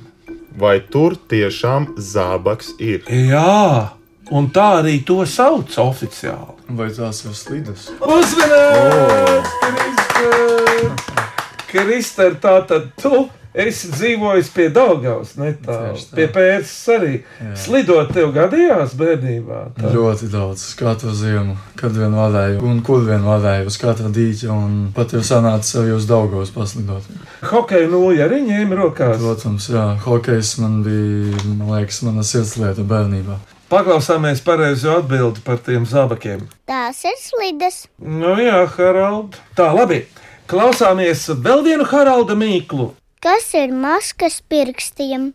Vai 0.57 0.78
tur 0.81 1.19
tiešām 1.28 1.97
zābaks 1.99 2.76
ir? 2.78 3.02
Jā, 3.11 3.93
un 4.31 4.49
tā 4.55 4.69
arī 4.78 5.00
to 5.05 5.25
sauc 5.26 5.75
oficiāli. 5.83 6.57
Vai 6.78 6.88
tās 6.95 7.25
ir 7.26 7.35
slidas? 7.37 7.90
Uzmanības! 8.00 9.57
Kristēn! 9.66 11.36
Kristēn, 11.71 12.39
tā 12.43 12.61
tad 12.69 12.93
tu 13.01 13.27
esi 13.57 13.89
dzīvojis 13.89 14.51
pie 14.53 14.67
Daugavas, 14.73 15.33
ne 15.41 15.55
tā? 15.65 15.79
Pie 16.17 16.27
pēdas 16.33 16.75
arī. 16.93 17.13
Jā. 17.41 17.55
Slidot 17.63 18.13
tev 18.13 18.35
gadījās 18.37 18.93
bērnībā. 19.01 19.61
Tā. 19.79 19.93
Ļoti 19.95 20.29
daudz, 20.33 20.67
katru 20.79 21.15
ziemu, 21.17 21.57
kad 21.81 21.97
vien 21.97 22.15
varēju, 22.17 22.61
un 22.69 22.83
kur 22.87 23.07
vien 23.09 23.25
varēju, 23.25 23.71
uz 23.71 23.81
katra 23.81 24.13
dīķa, 24.13 24.51
un 24.53 24.77
pat 24.97 25.17
jau 25.17 25.25
sanāca 25.25 25.65
sev 25.71 25.89
uz 25.97 26.09
Daugavas 26.11 26.53
paslidot. 26.55 27.09
Hokeja 27.49 27.89
nūja 27.93 28.29
arī 28.29 28.43
ņēma 28.45 28.81
rokās. 28.83 29.19
Protams, 29.25 29.71
jā, 29.73 29.89
hokejs 30.05 30.57
man 30.61 30.83
bija, 30.87 31.45
man 31.49 31.79
liekas, 31.79 32.03
mana 32.07 32.27
sirdslieta 32.27 32.85
bērnībā. 32.87 33.41
Paklausāmies 33.73 34.45
pareizo 34.47 35.01
atbildi 35.01 35.41
par 35.43 35.59
tiem 35.65 35.89
zābakiem. 35.91 36.45
Tās 36.71 37.01
ir 37.09 37.17
slidas. 37.19 37.81
Nu 37.99 38.37
jā, 38.39 38.61
Harald. 38.77 39.41
Tā, 39.59 39.73
labi. 39.75 40.05
Klausāmies 40.47 41.25
vēl 41.43 41.65
vienu 41.67 41.85
Haralda 41.91 42.37
mīklu. 42.38 42.93
Kas 43.23 43.49
ir 43.59 43.73
maskas 43.75 44.38
pirkstiem? 44.47 45.33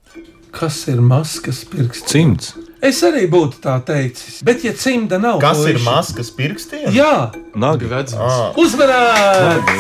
Kas 0.56 0.78
ir 0.92 1.02
maskas 1.04 1.64
pirksts? 1.68 2.08
Cimds. 2.12 2.54
Es 2.82 3.02
arī 3.06 3.26
būtu 3.30 3.60
tā 3.62 3.76
teicis, 3.86 4.40
bet 4.44 4.64
ja 4.66 4.72
cimda 4.74 5.20
nav, 5.22 5.38
Kas 5.44 5.60
ir 5.68 5.76
puiši? 5.78 5.86
maskas 5.86 6.32
pirkstiem? 6.34 6.88
Jā, 6.96 7.32
Nagi. 7.56 7.90
Ah, 8.18 8.56
uzmanīgi! 8.58 9.76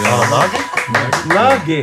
nagi? 1.33 1.79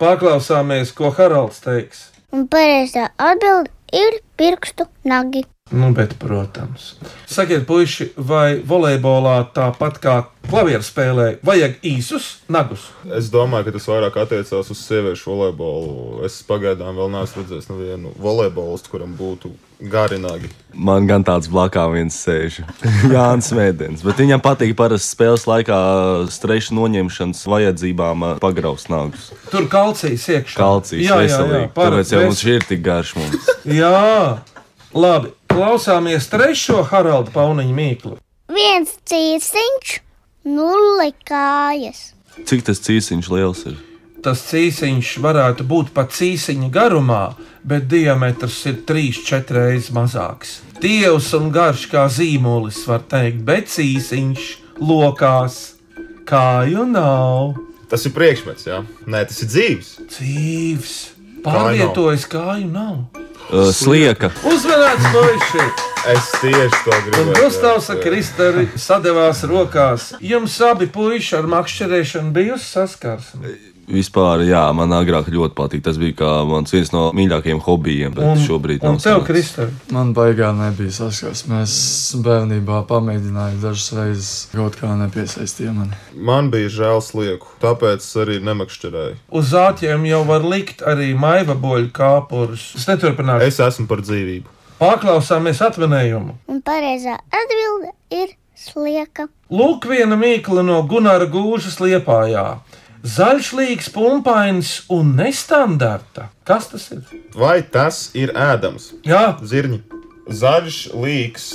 Paklausāmies, 0.00 0.94
ko 0.96 1.10
Haralds 1.18 1.60
teiks. 1.60 2.06
Un 2.32 2.46
pareizā 2.48 3.10
atbilde 3.18 3.68
ir 3.92 4.20
pirkstu 4.38 4.86
nagi. 5.04 5.44
Nu, 5.70 5.92
bet, 5.94 6.16
protams. 6.18 6.96
Sakiet, 7.30 7.62
puiši, 7.68 8.10
vai 8.18 8.58
volejbolā 8.66 9.36
tāpat 9.54 10.00
kā 10.02 10.14
klavieru 10.50 10.82
spēlē, 10.82 11.26
vajag 11.46 11.76
īsus 11.86 12.40
nagus? 12.50 12.88
Es 13.14 13.30
domāju, 13.30 13.68
ka 13.68 13.76
tas 13.76 13.86
vairāk 13.86 14.18
attiecās 14.18 14.72
uz 14.74 14.80
sieviešu 14.82 15.30
volejbolu. 15.30 16.24
Es 16.26 16.40
pagaidām 16.46 16.98
vēl 16.98 17.12
neesmu 17.14 17.44
redzējis 17.44 17.70
nevienu 17.70 18.10
volejbolistu, 18.18 18.90
kuram 18.90 19.14
būtu 19.14 19.52
gari 19.80 20.18
nagi. 20.20 20.50
Man 20.74 21.06
gan 21.06 21.22
tāds 21.24 21.46
blakām 21.50 21.94
viens 21.94 22.18
sēž. 22.18 22.60
Jānis 23.14 23.54
Mēdens. 23.54 24.02
Bet 24.02 24.18
viņam 24.20 24.42
patīk 24.42 24.74
parasti 24.78 25.14
spēles 25.14 25.46
laikā 25.48 25.80
strešu 26.34 26.76
noņemšanas 26.76 27.46
vajadzībām 27.46 28.26
ā, 28.26 28.34
pagraust 28.42 28.90
nagus. 28.92 29.30
Tur 29.54 29.70
kalcijas 29.70 30.26
iekšā. 30.34 30.58
Kalcijas 30.58 31.06
Jā, 31.06 31.14
jā, 31.14 31.30
jā, 31.30 31.42
veselīgi. 31.46 31.74
Tāpēc 31.78 32.14
jau 32.16 32.24
mums 32.26 32.42
šī 32.44 32.58
ir 32.58 32.70
tik 32.74 32.84
garš 32.84 33.14
mums. 33.22 33.52
Jā, 33.80 34.40
labi. 34.94 35.32
Klausāmies 35.50 36.28
trešo 36.30 36.84
Haralda 36.86 37.32
Pauniņa 37.34 37.74
mīklu. 37.74 38.16
Viens 38.50 38.92
cīsiņš, 39.06 39.94
nulle 40.46 41.10
kājas. 41.26 42.10
Cik 42.46 42.66
tas 42.68 42.82
cīsiņš 42.86 43.30
liels 43.34 43.64
ir? 43.70 43.78
Tas 44.20 44.42
cīsiņš 44.50 45.14
varētu 45.24 45.64
būt 45.64 45.92
pat 45.96 46.12
cīsiņa 46.12 46.68
garumā, 46.74 47.22
bet 47.64 47.86
diametrs 47.88 48.58
ir 48.68 48.82
3-4 48.88 49.56
reizes 49.56 49.90
mazāks. 49.96 50.58
Dievs 50.80 51.30
un 51.36 51.48
garš 51.54 51.86
kā 51.92 52.04
zīmolis, 52.12 52.82
var 52.88 53.06
teikt, 53.08 53.40
bet 53.48 53.72
cīsiņš 53.72 54.50
lokās 54.84 55.60
kāju 56.28 56.84
nav. 56.88 57.56
Tas 57.90 58.04
ir 58.06 58.14
priekšmets, 58.14 58.68
jā. 58.68 58.82
Nē, 59.10 59.24
tas 59.30 59.40
ir 59.42 59.50
dzīves. 59.50 59.90
Dzīves 60.12 60.94
pārvietojas, 61.44 62.28
kāju 62.30 62.68
nav. 62.70 63.29
Uh, 63.50 63.70
slieka. 63.74 64.30
Uzmanīts, 64.46 65.08
puiši! 65.10 65.64
Es 66.10 66.28
tieši 66.40 66.78
to 66.86 66.98
gribēju. 67.08 67.34
Gustavs. 67.42 67.90
Kristēri 68.00 68.68
sadevās 68.78 69.42
rokās. 69.50 70.12
Jums 70.24 70.54
abi 70.64 70.86
puiši 70.90 71.36
ar 71.40 71.50
makšķerēšanu 71.50 72.30
bijusi 72.36 72.70
saskarsme. 72.70 73.56
Vispār, 73.90 74.44
jā, 74.46 74.62
man 74.76 74.92
agrāk 74.94 75.26
ļoti 75.34 75.56
patīk. 75.58 75.82
Tas 75.82 75.96
bija 75.98 76.14
kā 76.20 76.30
mans 76.46 76.70
viens 76.70 76.92
no 76.94 77.08
mīļākajiem 77.16 77.60
hobijiem, 77.66 78.12
bet 78.14 78.24
Un, 78.28 78.38
šobrīd 78.44 78.84
un 78.86 78.94
nav 78.96 79.02
tev. 79.02 79.24
Kristēri, 79.26 79.74
Man 79.90 80.12
baigā 80.14 80.52
nebija 80.54 80.92
saskars. 80.94 81.42
Mēs 81.50 81.74
bērnībā 82.22 82.84
pamēģinājām 82.90 83.58
dažas 83.64 83.88
reizes, 83.98 84.30
kaut 84.54 84.78
kā 84.78 84.92
nepiesaistīja 85.00 85.74
mani. 85.74 85.98
Man 86.14 86.52
bija 86.54 86.70
žēl 86.70 87.02
slieku, 87.02 87.50
tāpēc 87.62 88.06
arī 88.22 88.38
nemakšķerēju. 88.46 89.18
uz 89.34 89.50
zāķiem 89.50 90.06
jau 90.06 90.22
var 90.30 90.46
likt 90.46 90.82
arī 90.86 91.10
maiva 91.18 91.58
boļu 91.58 91.90
kāpurus. 91.96 92.70
Es 92.78 92.86
neturpināšu. 92.86 93.46
Es 93.50 93.58
esmu 93.66 93.88
par 93.90 94.04
dzīvību. 94.06 94.46
Paklausāmies 94.80 95.58
atminējumu. 95.66 96.38
Un 96.48 96.62
pareizā 96.64 97.18
atbilde 97.34 97.90
ir 98.14 98.36
slieka. 98.56 99.26
Lūk, 99.50 99.84
viena 99.90 100.16
mīkla 100.16 100.62
no 100.64 100.78
Gunāra 100.88 101.26
gūžas 101.28 101.80
liepājā. 101.82 102.44
Zaļš, 103.00 103.46
līgs, 103.56 103.86
pumpains 103.94 104.70
un 104.92 105.14
nestandarta. 105.16 106.28
Kas 106.44 106.66
tas 106.68 106.90
ir? 106.92 107.00
Vai 107.32 107.62
tas 107.64 108.10
ir 108.18 108.32
ēdams? 108.36 108.90
Jā, 109.08 109.38
Zirņi. 109.40 109.78
Zaļš, 110.28 110.78
līks. 111.00 111.46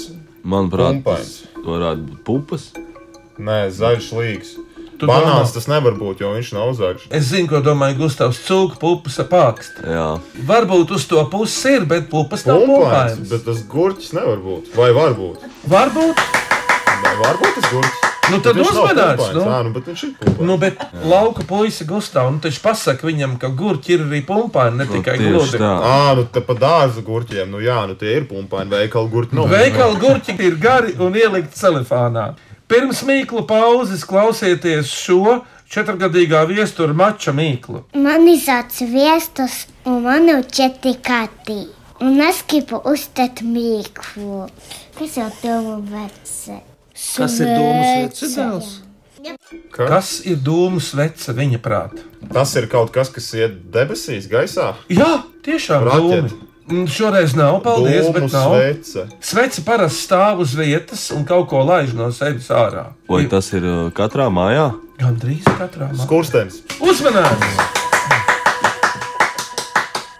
Manuprāt, 0.46 1.00
Pumpains. 1.04 1.36
tas 1.54 1.66
varētu 1.66 2.08
būt 2.10 2.24
pupas. 2.26 2.66
Nē, 3.38 3.68
zaļš, 3.74 4.08
līks. 4.18 4.56
Tu 4.96 5.08
Banāns 5.10 5.52
domā? 5.52 5.54
tas 5.58 5.66
nevar 5.68 5.96
būt, 6.00 6.22
jo 6.24 6.30
viņš 6.34 6.50
nav 6.56 6.70
zaļš. 6.78 7.06
es 7.12 7.26
zinu, 7.28 7.50
ko 7.52 7.60
domāja 7.62 7.98
Gustavs 8.00 8.40
Cūka, 8.48 8.78
pupas 8.80 9.20
apakst. 9.20 9.82
Jā, 9.84 10.06
Varbūt 10.48 10.94
uz 10.96 11.06
to 11.10 11.20
pusi 11.30 11.74
ir, 11.76 11.86
bet 11.86 12.08
pupas 12.10 12.46
nav 12.48 12.62
Pumpains, 12.64 13.18
pumpains. 13.20 13.30
bet 13.30 13.44
tas 13.46 13.62
gurķis 13.68 14.14
nevar 14.16 14.40
būt. 14.40 14.72
Vai 14.76 14.92
var 14.96 15.14
būt? 15.20 15.44
Varbūt, 15.68 16.16
Vai 17.04 17.16
var 17.22 17.36
būt 17.44 17.60
tas 17.60 17.72
gurķis? 17.74 18.15
Nu 18.32 18.40
tad 18.42 18.56
nav 18.58 18.66
uzmanīts. 18.66 19.18
pumpains. 19.18 19.34
Nu. 19.36 19.44
Jā, 19.46 19.60
nu, 19.66 19.72
bet 19.76 19.90
viņš 19.90 20.04
ir 20.04 20.12
pumpains. 20.20 20.48
Nu, 20.50 20.58
bet 20.58 20.82
lauka 21.12 21.46
puisi 21.48 21.86
Gustavs, 21.90 22.34
nu 22.34 22.40
taču 22.44 22.62
pasaka 22.64 23.08
viņam, 23.08 23.38
ka 23.42 23.50
gurķi 23.62 23.96
ir 23.96 24.06
arī 24.08 24.22
pumpaini, 24.28 24.78
ne 24.82 24.86
tikai 24.90 25.18
tieši 25.20 25.32
gludi. 25.32 25.62
tā. 25.62 25.72
Ā, 25.92 26.16
nu 26.20 26.26
te 26.32 26.42
pa 26.42 26.54
dārza 26.54 27.04
gurķiem, 27.06 27.50
nu 27.52 27.62
jā, 27.64 27.80
nu 27.88 27.96
tie 28.00 28.18
ir 28.20 28.28
pumpaini, 28.30 28.70
veikali 28.72 29.10
gurķi 29.14 29.36
nav. 29.40 29.50
Veikala 29.54 30.00
gurķi 30.02 30.38
ir 30.48 30.56
gari 30.62 30.96
un 31.00 31.16
ielikt 31.16 31.54
telefānā. 31.60 32.34
Pirms 32.68 33.04
mīklu 33.06 33.44
pauzes 33.46 34.02
klausieties 34.10 34.90
šo 34.90 35.42
četrgadīgā 35.70 36.46
viestura 36.50 36.94
mača 36.98 37.34
mīklu. 37.36 37.84
Mani 37.94 38.38
sauc 38.42 38.74
Viestus, 38.90 39.68
un 39.86 40.02
man 40.04 40.30
ir 40.30 40.44
četri 40.50 40.96
kati. 41.02 41.68
Un 42.02 42.20
es 42.22 42.42
gribu 42.50 42.82
uztēt 42.92 43.42
mīklu. 43.46 44.48
Kas 44.98 45.18
jau 45.18 45.30
tev 45.42 45.70
vece? 45.92 46.58
Kas 46.96 47.38
ir 47.44 47.50
dūmu 47.52 47.84
svecidēls? 47.84 48.74
Ka? 49.74 49.88
Kas 49.90 50.10
ir 50.28 50.38
dūmu 50.46 50.80
svece 50.84 51.34
viņa 51.36 51.60
prātā? 51.64 52.04
Tas 52.32 52.54
ir 52.56 52.68
kaut 52.72 52.92
kas, 52.96 53.10
kas 53.14 53.28
iet 53.36 53.58
debesīs, 53.74 54.30
gaisā. 54.32 54.74
Jā, 54.92 55.24
tiešām 55.46 55.88
dūmi. 55.92 56.34
Mm, 56.66 56.88
Šoreiz 56.90 57.36
nav, 57.38 57.60
paldies, 57.62 58.08
Dūmu 58.08 58.14
bet 58.16 58.32
nav. 58.34 58.54
svece. 58.56 59.04
Sveci 59.22 59.62
parasti 59.68 60.02
stāv 60.08 60.40
uz 60.42 60.56
vietas 60.58 61.04
un 61.14 61.22
kaut 61.28 61.46
ko 61.52 61.62
laiž 61.62 61.92
no 61.94 62.08
sevis 62.16 62.48
ārā. 62.50 62.88
vai 63.10 63.26
tas 63.30 63.52
ir 63.54 63.68
uh, 63.70 63.92
katrā 63.94 64.32
mājā? 64.34 64.72
Gan 64.98 65.20
drīz 65.22 65.46
katrā 65.60 65.92
mājā. 65.92 66.06
Skurstenis. 66.08 66.64
Uzmanīts! 66.82 67.74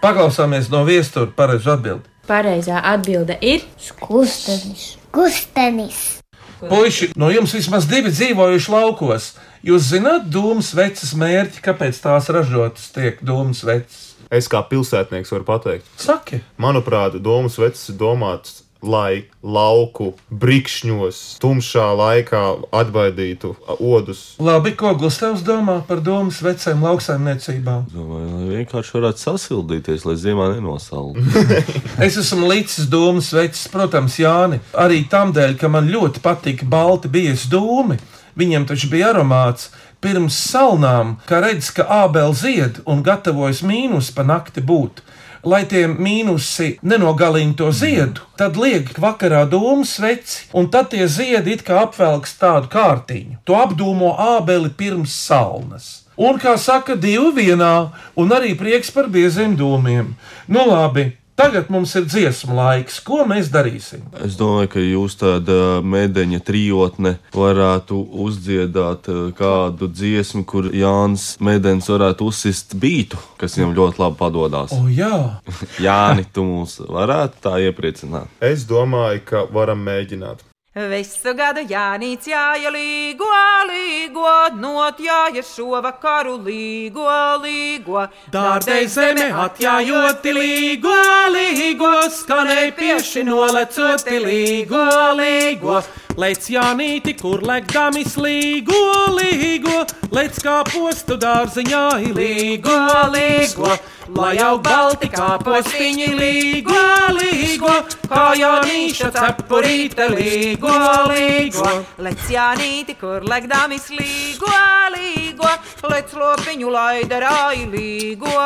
Paklausāmies 0.02 0.68
no 0.70 0.84
viestura 0.86 1.26
pareizo 1.34 1.72
atbildi. 1.74 2.06
Pareizā 2.28 2.78
atbilde 2.94 3.38
ir 3.42 3.64
Gustenis. 4.06 4.96
Gustenis. 5.14 6.20
Puiši, 6.60 7.10
no 7.20 7.28
jums 7.28 7.52
vismaz 7.52 7.84
divi 7.90 8.10
dzīvojuši 8.14 8.72
laukos. 8.72 9.30
Jūs 9.66 9.90
zināt 9.90 10.28
dūmu 10.32 10.64
sveces 10.64 11.12
mērķi, 11.18 11.60
kāpēc 11.64 11.98
tās 12.00 12.30
ražotas 12.32 12.88
tiek 12.94 13.20
dūmu 13.20 13.56
sveces? 13.56 14.14
Es 14.32 14.48
kā 14.50 14.62
pilsētnieks 14.66 15.30
varu 15.34 15.46
pateikt. 15.46 15.90
Saki, 16.00 16.40
Manuprāt, 16.62 17.18
domas 17.22 17.58
vecs 17.60 17.84
ir 17.92 17.98
domāts, 18.00 18.62
lai 18.82 19.26
lauku 19.42 20.12
brikšņos, 20.30 21.20
tumšā 21.42 21.86
laikā 21.96 22.42
atbaidītu 22.76 23.54
odus. 23.78 24.36
labi, 24.42 24.74
ko 24.76 24.92
Gustavs 24.98 25.44
domā 25.46 25.78
par 25.86 26.02
dūmu 26.04 26.34
svecēm 26.34 26.84
lauksaimniecībā? 26.84 27.76
Domāju, 27.94 28.28
lai 28.36 28.60
vienkārši 28.60 28.96
varētu 28.98 29.24
sasildīties, 29.24 30.06
lai 30.08 30.16
ziemā 30.20 30.50
nenosaldu. 30.54 31.22
Es 32.06 32.18
esmu 32.20 32.50
līdzis 32.50 32.90
dūmu 32.92 33.22
sveces, 33.24 33.66
protams, 33.72 34.18
Jāni. 34.20 34.60
Arī 34.76 35.02
tam 35.10 35.32
dēļ, 35.36 35.56
ka 35.60 35.70
man 35.72 35.88
ļoti 35.90 36.22
patīk 36.24 36.64
balti 36.68 37.10
biezi 37.12 37.50
dūmi. 37.52 37.98
Viņiem 38.36 38.66
taču 38.68 38.90
bija 38.92 39.14
aromāts. 39.14 39.70
Pirms 40.04 40.36
salnām, 40.36 41.16
kā 41.26 41.40
redz, 41.40 41.70
ka 41.72 41.86
ābeli 42.04 42.36
zied 42.36 42.82
un 42.84 43.00
gatavojas 43.02 43.62
mīnus 43.64 44.12
pa 44.14 44.26
nakti 44.28 44.60
būt. 44.60 45.00
Lai 45.46 45.62
tie 45.70 45.84
mīnusi 45.86 46.80
nenogalina 46.82 47.54
to 47.54 47.68
ziedu, 47.70 48.24
tad 48.38 48.56
liek 48.58 48.88
vakarā 48.98 49.44
dūmu 49.46 49.86
sveci, 49.86 50.48
un 50.58 50.66
tad 50.72 50.90
tie 50.90 51.06
ziedi 51.06 51.54
it 51.54 51.62
kā 51.66 51.84
apvelks 51.84 52.34
tādu 52.40 52.66
kārtiņu. 52.72 53.38
To 53.46 53.54
apdūmo 53.62 54.16
ābeli 54.18 54.72
pirms 54.74 55.14
salnas. 55.14 55.86
Un, 56.16 56.40
kā 56.42 56.56
saka, 56.58 56.96
divi 56.96 57.30
vienā, 57.44 57.92
un 58.16 58.32
arī 58.32 58.56
prieks 58.58 58.90
par 58.90 59.06
bieziem 59.12 59.54
dūmiem. 59.60 60.14
Nu, 60.48 60.64
labi, 60.66 61.10
tagad 61.36 61.70
mums 61.72 61.94
ir 61.98 62.06
dziesmu 62.08 62.56
laiks. 62.56 62.98
Ko 63.04 63.22
mēs 63.28 63.50
darīsim? 63.52 64.02
Es 64.24 64.38
domāju, 64.40 64.70
ka 64.72 64.82
jūs 64.82 65.18
tāda 65.20 65.58
mēdeņa 65.84 66.40
trijotne 66.46 67.16
varētu 67.36 68.00
uzdziedāt 68.26 69.10
kādu 69.38 69.90
dziesmu, 69.92 70.44
kur 70.48 70.70
Jānis 70.74 71.34
Mēdens 71.42 71.90
varētu 71.92 72.30
uzsist 72.30 72.76
bītu, 72.80 73.20
kas 73.40 73.58
viņam 73.58 73.76
ļoti 73.76 74.02
labi 74.02 74.20
padodas. 74.20 74.74
O, 74.76 74.88
jā, 74.90 75.38
Jāni, 75.86 76.26
tu 76.32 76.46
mūs 76.48 76.80
varētu 76.88 77.42
tā 77.44 77.56
iepriecināt. 77.68 78.32
Es 78.40 78.66
domāju, 78.68 79.24
ka 79.28 79.46
varam 79.52 79.84
mēģināt. 79.86 80.44
Visu 80.76 81.32
gadu 81.32 81.62
Jānis 81.64 82.26
jāja 82.28 82.68
līgo, 82.68 83.30
līgo, 83.70 84.32
notjāja 84.60 85.40
šo 85.40 85.80
vakaru 85.80 86.34
līgo, 86.44 87.06
līgo. 87.40 88.02
Dārdei 88.28 88.84
zeme 88.84 89.30
atjājoti 89.32 90.34
līgo, 90.36 90.98
līgo, 91.32 91.94
skanēja 92.12 92.74
pieši 92.76 93.24
nolecoti 93.24 94.20
līgo, 94.20 94.84
līgo. 95.16 95.80
Lēc 96.16 96.46
Jānīti, 96.48 97.12
kur 97.20 97.42
legdamis 97.44 98.14
līgo, 98.16 98.78
līgo, 99.18 99.82
lēc 100.16 100.38
kā 100.40 100.54
postu 100.64 101.18
dārziņā 101.20 101.82
līgo, 102.16 102.76
līgo. 103.12 103.74
Lai 104.16 104.30
jau 104.38 104.54
balti 104.64 105.10
kā 105.12 105.34
postiņi 105.44 106.06
līgo, 106.16 106.78
līgo, 107.18 107.74
kā 108.08 108.24
Jānīša 108.40 109.10
cepurīte 109.12 110.08
līgo, 110.14 110.72
līgo. 111.10 111.72
Lec 112.06 112.24
Jānīti, 112.32 112.96
kur 112.96 113.26
legdāmis 113.28 113.90
līgo, 113.92 114.54
līgo, 114.96 115.52
lec 115.92 116.16
lopiņu 116.16 116.72
laidarāji 116.78 117.68
līgo, 117.76 118.38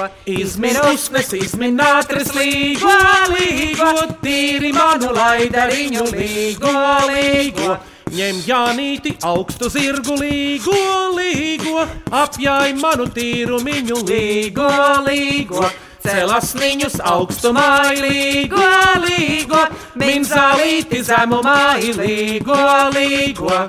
līgo. 0.00 0.40
Izmin 0.40 0.76
uznes, 0.92 1.32
izmin 1.32 1.78
ātris 1.80 2.32
līgo, 2.34 2.92
līgo, 3.34 3.90
tīri 4.22 4.72
manu 4.72 5.12
laidariņu 5.14 6.04
līgo, 6.14 6.72
līgo. 7.10 7.76
Ņem 8.10 8.40
Jānīti 8.42 9.14
augstu 9.22 9.68
zirgu 9.70 10.16
līgo, 10.18 10.74
līgo, 11.14 11.84
apjāj 12.10 12.74
manu 12.80 13.06
tīrumiņu 13.06 14.00
līgo, 14.08 14.70
līgo. 15.06 15.68
Celas 16.00 16.54
viņus 16.56 16.96
augstumā, 17.04 17.92
līgo, 18.00 18.64
līgo, 19.04 19.66
min 20.00 20.24
zālīti 20.24 21.04
zemumā, 21.04 21.76
līgo, 22.00 22.58
līgo. 22.96 23.68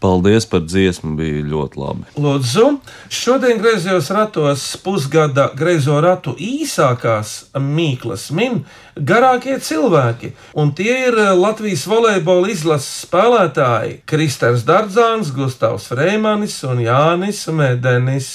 Paldies 0.00 0.46
par 0.46 0.62
dziesmu, 0.62 1.16
bija 1.18 1.42
ļoti 1.48 1.80
labi. 1.80 2.04
Lūdzu, 2.22 2.66
šodien 3.10 3.58
griezos 3.58 4.10
ratos 4.14 4.64
pusgada 4.84 5.48
griezo 5.58 5.98
ratu 6.04 6.36
īsākās 6.38 7.50
mīklas 7.58 8.28
min 8.34 8.60
garākie 8.94 9.58
cilvēki. 9.62 10.32
Un 10.58 10.70
tie 10.78 10.94
ir 11.08 11.18
Latvijas 11.38 11.86
volejbola 11.90 12.52
izlases 12.54 13.04
spēlētāji 13.08 14.00
Kristers 14.08 14.66
Dardzāns, 14.68 15.32
Gustavs 15.34 15.90
Freimanis 15.90 16.60
un 16.68 16.84
Jānis 16.86 17.46
Medenis. 17.50 18.32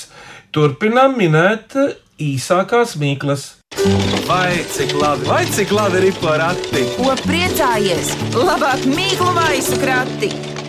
Turpinām 0.54 1.16
minēt 1.18 1.78
īsākās 2.22 2.98
mīklas. 3.00 3.54
Vai 4.28 4.64
cik 4.72 4.94
labi, 5.00 5.28
vai 5.28 5.44
cik 5.50 5.74
labi 5.76 6.04
ir 6.08 6.20
porati? 6.22 6.84
Ko 6.98 7.16
priecājies? 7.24 8.14
Labāk 8.38 8.86
mīklu 8.88 9.32
maisu 9.40 9.80
krati! 9.82 10.63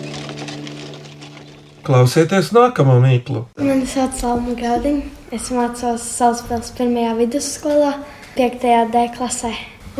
Klausieties 1.85 2.47
nākamo 2.49 2.95
mīklu. 3.03 3.43
Mani 3.61 3.85
sauc 3.85 4.15
Salma 4.17 4.55
Gaudiņa. 4.57 5.03
Es 5.35 5.51
mācos 5.53 6.01
Salaspils 6.01 6.71
pirmajā 6.73 7.11
vidusskolā, 7.19 7.91
5. 8.37 8.63
D 8.89 9.03
klasē. 9.13 9.51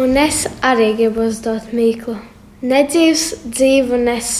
Un 0.01 0.17
es 0.17 0.47
arī 0.65 0.95
gribu 0.97 1.27
uzdot 1.29 1.67
mīklu. 1.77 2.15
Nedzīvs 2.65 3.25
dzīvu 3.45 3.99
nes. 4.01 4.31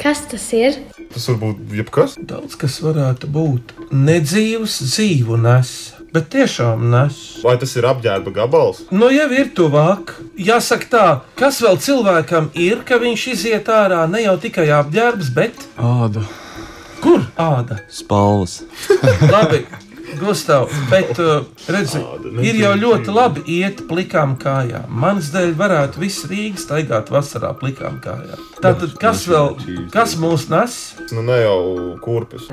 Kas 0.00 0.20
tas 0.28 0.44
ir? 0.56 0.76
Tas 1.14 1.24
var 1.30 1.38
būt 1.40 1.72
jebkas. 1.78 2.18
Daudz 2.20 2.58
kas 2.60 2.76
varētu 2.84 3.30
būt. 3.32 3.72
Nedzīvs 3.96 4.76
dzīvu 4.84 5.40
nes, 5.40 5.72
bet 6.12 6.28
tiešām 6.36 6.84
nes. 6.92 7.16
Vai 7.44 7.56
tas 7.60 7.72
ir 7.80 7.88
apģērba 7.88 8.34
gabals? 8.42 8.84
Nu, 8.92 9.08
jau 9.12 9.30
ir 9.40 9.54
tuvāk. 9.56 10.18
Jāsaka 10.36 10.92
tā, 10.92 11.08
kas 11.40 11.62
vēl 11.64 11.80
cilvēkam 11.80 12.52
ir, 12.60 12.84
ka 12.84 13.00
viņš 13.00 13.26
iziet 13.32 13.72
ārā 13.72 14.04
ne 14.12 14.26
jau 14.26 14.36
tikai 14.44 14.68
apģērbs, 14.82 15.32
bet 15.36 15.68
Āda. 15.80 16.28
Kur 17.02 17.22
āda? 17.40 17.80
Spalvas. 17.92 18.60
Labi, 19.34 19.64
Gustav, 20.20 20.68
bet 20.90 21.18
uh, 21.18 21.44
redzi, 21.70 22.00
ir 22.42 22.58
jau 22.58 22.72
ļoti 22.78 23.12
labi 23.14 23.44
iet 23.60 23.84
plikām 23.88 24.34
kājām. 24.40 24.88
Manas 24.90 25.30
dēļ 25.34 25.54
varētu 25.58 26.02
viss 26.02 26.26
Rīgas 26.30 26.66
staigāt 26.66 27.12
vasarā 27.14 27.52
plikām 27.60 28.00
kājām. 28.02 28.40
Tātad, 28.60 28.96
kas 29.00 29.26
vēl, 29.30 29.54
kas 29.94 30.16
mūs 30.20 30.48
nes? 30.52 30.78
Nu, 31.14 31.22
ne 31.26 31.42
jau 31.44 31.60
kurpes. 32.04 32.50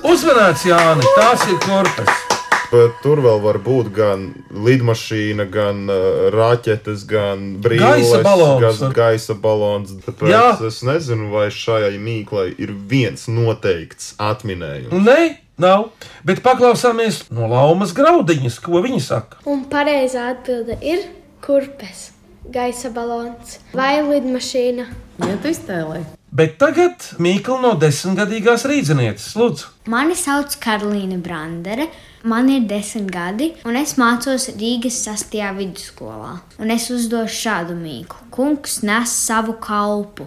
Uzmanīts, 0.00 0.64
Jāni, 0.70 1.04
tās 1.18 1.44
ir 1.50 1.60
korpes. 1.66 2.33
Bet 2.72 2.96
tur 3.04 3.20
vēl 3.22 3.40
var 3.44 3.58
būt 3.62 3.90
gan 3.94 4.22
lidmašīna, 4.50 5.44
gan 5.52 5.84
uh, 5.92 6.28
raķetes, 6.34 7.04
gan 7.06 7.44
brīvības 7.62 8.10
Gaisa 8.10 8.22
balons. 8.24 8.80
gan 8.80 8.94
gaisa 8.96 9.34
balons. 9.38 9.92
Tāpēc 10.06 10.32
Jā. 10.32 10.46
es 10.66 10.80
nezinu, 10.86 11.28
vai 11.34 11.48
šai 11.54 11.92
mīklai 12.02 12.48
ir 12.58 12.72
viens 12.90 13.28
noteikts 13.30 14.14
atminējums. 14.18 14.96
Nē, 15.04 15.18
nav. 15.62 15.90
Bet 16.26 16.42
paklausāmies 16.46 17.24
no 17.34 17.46
laumas 17.52 17.92
graudiņas, 17.96 18.58
ko 18.64 18.82
viņi 18.84 19.02
saka. 19.04 19.38
Un 19.46 19.66
pareizā 19.70 20.30
atbilde 20.32 20.78
ir 20.82 21.04
kurpes, 21.44 22.08
gaisa 22.50 22.90
balons 22.94 23.58
vai 23.76 24.00
lidmašīna. 24.02 24.88
Iet 25.28 25.44
iztēlē. 25.46 26.00
Bet 26.34 26.56
tagad 26.58 27.04
Mīkla 27.22 27.60
no 27.62 27.74
desmitgadīgās 27.78 28.64
rīznieces, 28.66 29.36
lūdzu. 29.38 29.68
Mani 29.92 30.16
sauc 30.18 30.56
Karolīna 30.58 31.20
Brandere, 31.22 31.86
man 32.24 32.48
ir 32.48 32.68
desmit 32.68 33.10
gadi, 33.12 33.50
un 33.68 33.76
es 33.76 33.94
mācos 34.00 34.48
Rīgas 34.56 35.02
6. 35.04 35.36
vidusskolā. 35.58 36.38
Un 36.58 36.72
es 36.74 36.88
uzdošu 36.92 37.40
šādu 37.44 37.76
mīklu. 37.78 38.30
Kungs 38.34 38.80
nes 38.86 39.12
savu 39.12 39.56
kalpu. 39.60 40.26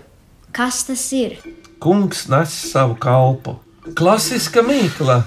Kas 0.56 0.84
tas 0.88 1.08
ir? 1.14 1.40
Kungs 1.84 2.28
nes 2.32 2.54
savu 2.72 2.96
kalpu. 3.02 3.58
Klasiska 3.98 4.64
mīkla. 4.66 5.24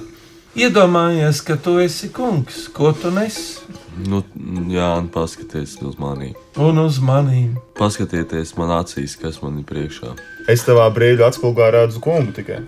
Iedomājies, 0.59 1.45
ka 1.47 1.55
tu 1.55 1.77
esi 1.79 2.11
kungs, 2.11 2.65
ko 2.75 2.91
tu 2.93 3.13
nes 3.15 3.61
Nu, 4.01 4.23
jā, 4.71 4.87
un 4.97 5.09
paskatieties 5.13 5.77
uz 5.85 5.99
mani. 6.01 6.33
un 6.57 6.79
uz 6.79 7.01
manīm. 7.05 7.57
Paskatieties 7.77 8.55
man 8.57 8.71
acīs, 8.79 9.17
kas 9.21 9.43
man 9.43 9.59
ir 9.59 9.67
priekšā. 9.69 10.15
Es 10.51 10.65
tavā 10.67 10.89
brīvā 10.91 11.29
atspulgā 11.31 11.69
redzu 11.71 12.01
kungu 12.03 12.33
tikai. 12.35 12.65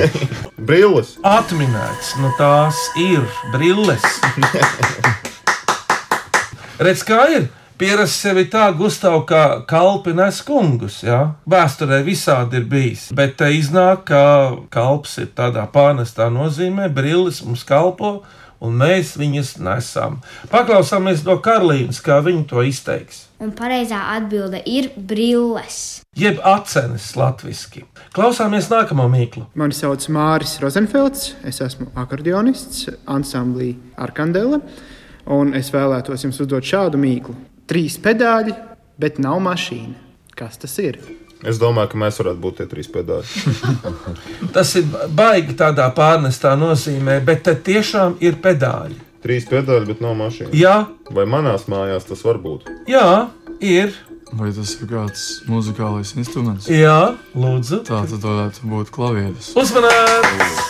Brilles! 0.68 1.12
Atminēts, 1.22 2.16
nu 2.18 2.32
tās 2.34 2.80
ir 2.98 3.22
brilles. 3.52 4.02
Redz, 6.82 7.04
kā 7.06 7.22
ir. 7.36 7.46
Pierast 7.80 8.18
sevi 8.20 8.42
tā, 8.50 8.66
Gustav, 8.76 9.22
kā 9.30 9.62
kalpi 9.70 10.12
nes 10.12 10.42
kungus. 10.44 10.98
Ja? 11.06 11.20
Vēsturē 11.48 12.02
visādi 12.04 12.58
ir 12.58 12.66
bijis. 12.68 13.06
Bet 13.16 13.38
te 13.40 13.48
iznāk, 13.56 14.02
ka 14.10 14.24
kalps 14.74 15.14
ir 15.22 15.30
tādā 15.38 15.64
pārnestā 15.70 16.26
nozīmē, 16.34 16.90
brilles 16.92 17.40
mums 17.46 17.62
kalpo, 17.68 18.18
un 18.60 18.76
mēs 18.82 19.14
viņas 19.22 19.54
nesam. 19.62 20.18
Paklausāmies 20.50 21.22
no 21.24 21.38
Karolīnas, 21.40 22.02
kā 22.04 22.18
viņa 22.26 22.48
to 22.50 22.66
izteiks. 22.68 23.29
Un 23.40 23.54
pareizā 23.56 24.02
atbilde 24.18 24.58
ir 24.68 24.90
brilles. 25.08 26.02
Jeb 26.12 26.42
acenes 26.44 27.06
latviešu. 27.16 27.86
Klausāmies 28.12 28.68
nākamo 28.68 29.06
mīklu. 29.08 29.46
Mani 29.56 29.72
sauc 29.76 30.04
Māris 30.12 30.58
Rozenfelds, 30.60 31.30
es 31.48 31.62
esmu 31.64 31.88
akordionists 32.02 32.90
ansamblī 33.08 33.70
Arkandela, 33.96 34.60
un 35.32 35.54
es 35.56 35.72
vēlētos 35.72 36.26
jums 36.26 36.42
uzdot 36.44 36.68
šādu 36.68 37.00
mīklu. 37.00 37.38
Trīs 37.70 37.96
pedāļi, 38.04 38.52
bet 39.00 39.16
nav 39.24 39.40
mašīna. 39.48 39.96
Kas 40.36 40.60
tas 40.60 40.76
ir? 40.84 41.00
Es 41.40 41.56
domāju, 41.56 41.94
ka 41.94 42.00
mēs 42.02 42.20
varētu 42.20 42.44
būt 42.44 42.60
tie 42.60 42.66
trīs 42.68 42.90
pedāļi. 42.92 43.54
Tas 44.54 44.74
ir 44.76 44.88
baigi 45.16 45.56
tādā 45.56 45.86
pārnestā 45.96 46.52
nozīmē, 46.60 47.22
bet 47.24 47.46
te 47.48 47.56
tiešām 47.56 48.18
ir 48.20 48.36
pedāļi. 48.44 49.06
Trīs 49.20 49.44
pedāļi, 49.50 49.86
bet 49.90 50.00
nav 50.00 50.14
mašīna. 50.16 50.52
Jā, 50.56 50.76
Vai 51.12 51.26
manās 51.28 51.66
mājās 51.68 52.06
tas 52.08 52.22
var 52.24 52.38
būt? 52.40 52.68
jā, 52.88 53.28
ir. 53.60 53.92
Vai 54.32 54.52
tas 54.54 54.70
ir 54.78 54.86
kāds 54.88 55.22
muzikālais 55.50 56.12
instruments? 56.16 56.68
Jā, 56.70 57.16
lūdzu. 57.34 57.80
Tā 57.88 58.04
tad 58.06 58.22
varētu 58.22 58.68
būt 58.70 58.92
klavieris. 58.94 59.50
Uzmanīts! 59.58 60.68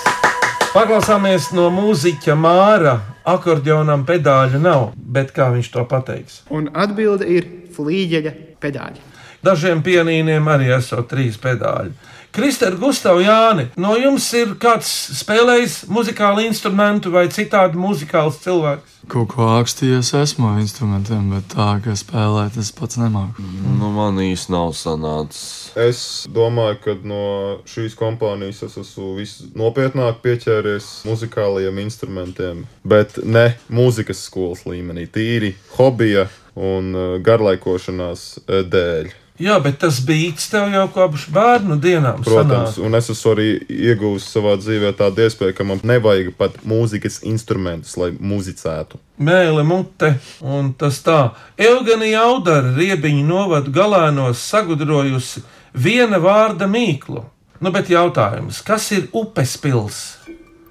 Paklausāmies 0.72 1.50
no 1.52 1.66
mūziķa 1.74 2.36
Māra. 2.38 2.94
Akordionam 3.30 4.04
pedāļu 4.08 4.58
nav, 4.62 4.92
bet 4.96 5.32
kā 5.36 5.50
viņš 5.52 5.68
to 5.74 5.84
pateiks? 5.90 6.40
Un 6.50 6.70
atbilde 6.72 7.26
ir 7.28 7.46
flīģeļa 7.76 8.32
pedāļi. 8.62 9.02
Dažiem 9.44 9.82
pianīniem 9.84 10.48
arī 10.52 10.70
esot 10.76 11.06
trīs 11.12 11.36
pedāļi. 11.40 11.92
Kristēna 12.30 12.78
Gustavs 12.78 13.24
Jāni, 13.26 13.64
no 13.80 13.96
jums 13.98 14.28
ir 14.38 14.52
kāds 14.62 14.86
spēlējis 15.18 15.80
muzikālu 15.90 16.44
instrumentu 16.46 17.10
vai 17.10 17.24
citādi 17.32 17.78
muzikāls 17.80 18.38
cilvēks? 18.44 18.98
Kaut 19.10 19.32
ko 19.32 19.48
ākstījies 19.56 20.12
esmu 20.14 20.52
ar 20.52 20.60
instrumentiem, 20.62 21.24
bet 21.34 21.48
tā, 21.50 21.72
ka 21.82 21.96
spēlēt, 21.98 22.54
es 22.62 22.70
pats 22.76 23.00
nemāku. 23.00 23.42
Nu, 23.80 23.88
man 23.96 24.20
īsti 24.22 24.54
nav 24.54 24.70
sanācis. 24.78 25.72
Es 25.74 26.02
domāju, 26.30 26.78
ka 26.84 26.94
no 27.02 27.24
šīs 27.70 27.96
kompānijas 27.98 28.62
es 28.68 28.78
esmu 28.78 29.16
visnopietnāk 29.18 30.20
pieķēries 30.22 30.90
muzikālajiem 31.10 31.82
instrumentiem, 31.82 32.62
bet 32.86 33.18
ne 33.24 33.48
mūzikas 33.74 34.22
skolas 34.28 34.62
līmenī, 34.70 35.08
tīri 35.10 35.56
hobija 35.74 36.28
un 36.54 36.94
uh, 36.94 37.16
garlaikošanās 37.26 38.28
uh, 38.44 38.62
dēļ. 38.70 39.10
Jā, 39.40 39.56
bet 39.64 39.78
tas 39.80 40.02
bija 40.04 40.34
tev 40.52 40.68
jau 40.74 40.84
kopš 40.92 41.22
bērnu 41.32 41.78
dienām. 41.80 42.20
Protams, 42.24 42.74
sanāk. 42.76 42.84
un 42.84 42.96
es 42.98 43.08
esmu 43.08 43.32
arī 43.32 43.46
iegūmis 43.72 44.26
savā 44.34 44.56
dzīvē 44.60 44.92
tādu 44.98 45.24
iespēju, 45.24 45.54
ka 45.56 45.64
man 45.64 45.80
nevajag 45.86 46.34
pat 46.36 46.58
mūzikas 46.68 47.22
instrumentus, 47.28 47.96
lai 47.96 48.10
muzicētu. 48.12 49.00
Mēle 49.20 49.64
mute, 49.64 50.12
un 50.44 50.74
tas 50.76 51.00
tā. 51.04 51.18
Eugenija 51.56 52.26
Audara 52.28 52.74
riebiņu 52.76 53.24
novadu 53.24 53.72
galēnos 53.72 54.44
sagudrojusi 54.52 55.44
viena 55.72 56.20
vārda 56.20 56.68
mīklu. 56.68 57.24
Nu, 57.60 57.72
bet 57.72 57.88
jautājums, 57.92 58.60
kas 58.64 58.90
ir 58.96 59.08
upes 59.16 59.56
pils? 59.60 60.02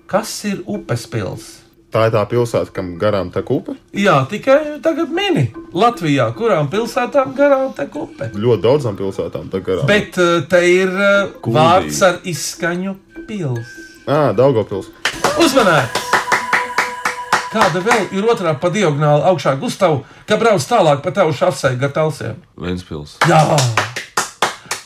Kas 0.09 0.31
ir 0.49 0.61
upes 0.65 1.09
pils? 1.09 1.58
Tā 1.89 2.03
ir 2.05 2.11
tā 2.13 2.21
pilsēta, 2.29 2.69
kam 2.73 2.91
garām 3.01 3.31
tek 3.33 3.47
upe. 3.49 3.73
Jā, 3.97 4.19
tikai 4.29 4.77
tagad 4.85 5.09
mini 5.09 5.47
Latvijā, 5.73 6.27
kurām 6.37 6.67
pilsētām 6.69 7.31
garām 7.37 7.71
tek 7.77 7.95
upe. 7.97 8.27
Ļoti 8.37 8.61
daudzām 8.61 8.97
pilsētām 8.99 9.47
tek 9.49 9.65
garām. 9.65 9.87
Bet 9.89 10.19
uh, 10.21 10.43
te 10.49 10.61
ir 10.69 10.91
uh, 10.93 11.31
Kuldīgi. 11.41 11.55
vārds 11.57 12.01
ar 12.05 12.19
izskaņu 12.29 12.93
pils. 13.25 13.73
Ā, 14.05 14.19
Daugavpils. 14.37 14.91
Uzmanīts! 15.41 16.05
Kāda 17.49 17.81
vēl 17.81 18.11
ir 18.13 18.27
otrā 18.29 18.53
pa 18.61 18.69
diagonāli 18.69 19.25
augšā 19.31 19.55
Gustavu, 19.57 20.03
ka 20.29 20.37
brauc 20.37 20.61
tālāk 20.69 21.01
pa 21.01 21.09
tavu 21.15 21.33
šasēju 21.33 21.79
gar 21.81 21.95
talsiem? 21.95 22.37
Ventspils. 22.61 23.17
Jā! 23.25 23.41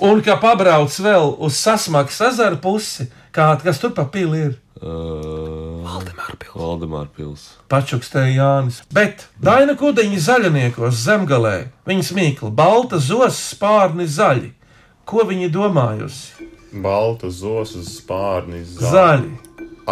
Un 0.03 0.23
kā 0.23 0.37
pabrauc 0.39 0.95
vēl 1.03 1.33
uz 1.43 1.59
sasmakas 1.59 2.21
ezeru 2.31 2.57
pusi, 2.63 3.09
kā, 3.35 3.51
kas 3.59 3.83
tur 3.83 3.91
pa 3.95 4.07
pili 4.11 4.45
ir? 4.47 4.55
Uh, 4.79 5.62
Valdemāra 5.83 7.09
pils. 7.15 7.45
Pačukstēja 7.71 8.33
Jānis. 8.37 8.81
Bet 8.93 9.27
Daina 9.43 9.75
Kudiņa 9.79 10.23
zaļniekos 10.29 11.03
zemgalē, 11.03 11.57
viņas 11.89 12.11
mīkla, 12.17 12.51
balta 12.55 13.01
zos 13.03 13.39
spārni 13.51 14.07
zaļi. 14.09 14.53
Ko 15.03 15.25
viņa 15.27 15.49
domājusi? 15.51 16.49
Balta 16.73 17.29
zosas 17.29 17.99
spārni 17.99 18.63
Zaļi. 18.65 19.35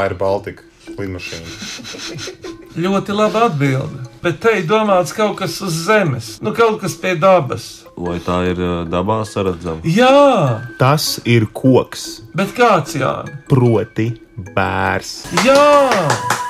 Air 0.01 0.15
Baltica 0.17 0.63
lidmašīna. 0.97 2.47
Ļoti 2.81 3.13
laba 3.13 3.45
atbilde. 3.49 4.07
Bet 4.23 4.39
te 4.41 4.55
ir 4.61 4.65
domāts 4.69 5.13
kaut 5.13 5.35
kas 5.41 5.59
uz 5.65 5.75
zemes, 5.85 6.35
nu 6.41 6.53
kaut 6.57 6.79
kas 6.81 6.95
pie 6.97 7.13
dabas. 7.19 7.83
Vai 7.97 8.17
tā 8.23 8.37
ir 8.49 8.59
dabā 8.89 9.19
saredzama? 9.27 9.81
Jā, 9.85 10.61
Tas 10.79 11.19
ir 11.25 11.45
koks, 11.53 12.21
bet 12.33 12.53
kāds 12.57 12.95
Jānis? 12.97 13.35
proti 13.49 14.07
bērs. 14.55 15.11
Jā! 15.45 16.41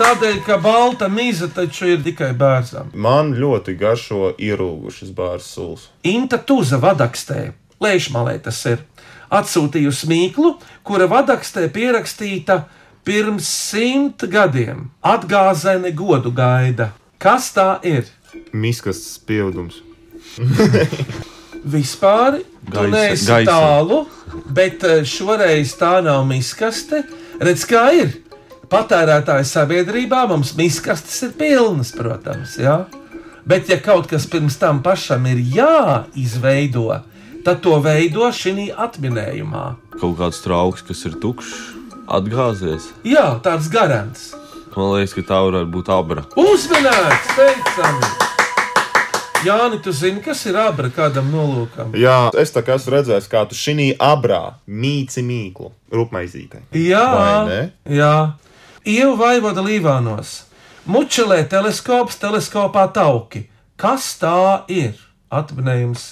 Tādēļ, 0.00 0.38
ka 0.46 0.56
balta 0.58 1.06
mīza 1.12 1.46
taču 1.52 1.86
ir 1.92 2.00
tikai 2.02 2.32
bērnam. 2.34 2.88
Man 2.96 3.34
ļoti 3.38 3.74
garšo 3.78 4.32
ierūgušas 4.40 5.12
bāras 5.14 5.46
sulas. 5.52 5.84
Inta 6.02 6.38
Tuza 6.42 6.80
vadakstē, 6.82 7.52
Lēšmalē 7.82 8.38
tas 8.42 8.58
ir, 8.70 8.82
atsūtījusi 9.30 10.08
mīklu, 10.10 10.56
kura 10.86 11.06
vadakstē 11.12 11.68
pierakstīta 11.74 12.62
pirms 13.06 13.46
simt 13.46 14.24
gadiem. 14.32 14.88
Atgāzēne 15.06 15.92
godu 15.94 16.32
gaida. 16.34 16.90
Kas 17.22 17.52
tā 17.54 17.76
ir? 17.86 18.08
Miskas 18.52 19.04
pildums. 19.26 19.82
Vispār 21.76 22.40
tu 22.42 22.72
Gaisa- 22.72 22.90
neesi 22.90 23.26
gaisa. 23.28 23.50
tālu, 23.52 24.00
bet 24.50 24.82
eh, 24.84 25.02
šoreiz 25.06 25.74
tā 25.78 26.00
nav 26.02 26.24
miskaste. 26.26 27.04
Redz, 27.42 27.64
kā 27.68 27.84
ir. 27.94 28.16
Patērētāju 28.72 29.44
sabiedrībā 29.44 30.22
mums 30.30 30.54
miskastes 30.56 31.18
ir 31.26 31.34
pilnas, 31.36 31.90
protams. 31.92 32.56
Ja? 32.56 32.86
Bet, 33.44 33.68
ja 33.68 33.76
kaut 33.82 34.06
kas 34.08 34.24
pirms 34.30 34.56
tam 34.56 34.80
pašam 34.82 35.26
ir 35.28 35.42
jāizveido, 35.52 36.86
tad 37.44 37.60
to 37.62 37.76
veido 37.84 38.30
šī 38.32 38.70
atminējumā. 38.72 39.64
Kaut 40.00 40.16
kāds 40.22 40.40
trauks, 40.44 40.80
kas 40.88 41.04
ir 41.04 41.18
tukšs, 41.20 41.52
atgāzies. 42.08 42.88
Jā, 43.04 43.26
tāds 43.44 43.68
garants. 43.68 44.30
Man 44.72 44.94
liekas, 44.96 45.12
ka 45.18 45.26
tā 45.34 45.42
varētu 45.44 45.68
būt 45.74 45.92
abra. 45.92 46.24
Uzmanīts, 46.40 47.34
teicami! 47.36 48.31
Jāni, 49.42 49.80
tu 49.82 49.90
zini, 49.90 50.20
kas 50.22 50.44
ir 50.46 50.56
abra 50.60 50.86
kādam 50.94 51.32
nolūkam? 51.32 51.96
Jā, 51.98 52.30
es 52.38 52.52
tā 52.54 52.62
kā 52.62 52.76
esmu 52.78 52.92
redzējis, 52.94 53.26
kā 53.32 53.42
tu 53.50 53.58
šī 53.58 53.88
abrā 53.98 54.54
mīci 54.70 55.24
mīklu 55.26 55.72
rupmaizītē. 55.90 56.62
Jā, 56.78 57.06
Vai 57.16 57.62
jā. 57.90 58.14
Ievu 58.86 59.16
vaivoda 59.18 59.62
līvānos. 59.62 60.44
Mučelē 60.86 61.42
teleskops, 61.50 62.18
teleskopā 62.22 62.88
tauki. 62.94 63.48
Kas 63.78 64.12
tā 64.18 64.62
ir? 64.70 64.94
Atminējums 65.32 66.06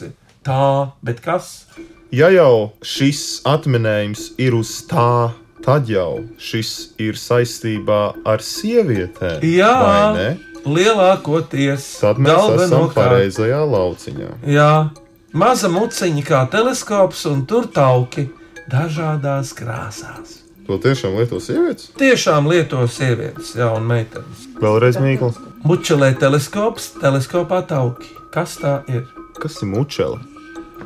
tā, 0.47 0.90
bet 1.03 1.21
kas? 1.23 1.66
Ja 2.11 2.31
jau 2.35 2.73
šis 2.83 3.43
atminējums 3.47 4.33
ir 4.43 4.57
uz 4.59 4.73
tā, 4.90 5.31
tad 5.62 5.90
jau 5.90 6.25
šis 6.40 6.95
ir 6.99 7.19
saistībā 7.21 8.01
ar 8.27 8.43
sievietēm. 8.43 9.43
vai 9.43 9.51
Jā, 9.55 9.75
ne? 10.16 10.31
Lielākoties. 10.66 11.87
Tad 12.01 12.18
mēs 12.20 12.33
esam 12.35 12.57
galvenokārt. 12.57 12.96
pareizajā 12.99 13.61
lauciņā. 13.70 14.31
Jā, 14.51 14.90
maza 15.33 15.70
muciņa 15.73 16.25
kā 16.27 16.44
teleskops 16.53 17.25
un 17.31 17.44
tur 17.46 17.66
tauki 17.73 18.29
dažādās 18.70 19.53
krāsās. 19.57 20.38
To 20.66 20.79
tiešām 20.79 21.16
lieto 21.18 21.40
sievietes. 21.42 21.88
Tiešām 21.99 22.46
lieto 22.46 22.85
sievietes, 22.87 23.57
jā, 23.59 23.73
un 23.75 23.88
meitenes. 23.90 24.44
Vēlreiz 24.62 25.01
mīklu. 25.03 25.33
Mučelē 25.66 26.12
teleskops, 26.20 26.92
teleskopā 27.01 27.64
tauki. 27.66 28.12
Kas 28.31 28.55
tā 28.61 28.81
ir? 28.88 29.09
Kas 29.40 29.59
ir 29.64 29.73
mučela? 29.73 30.20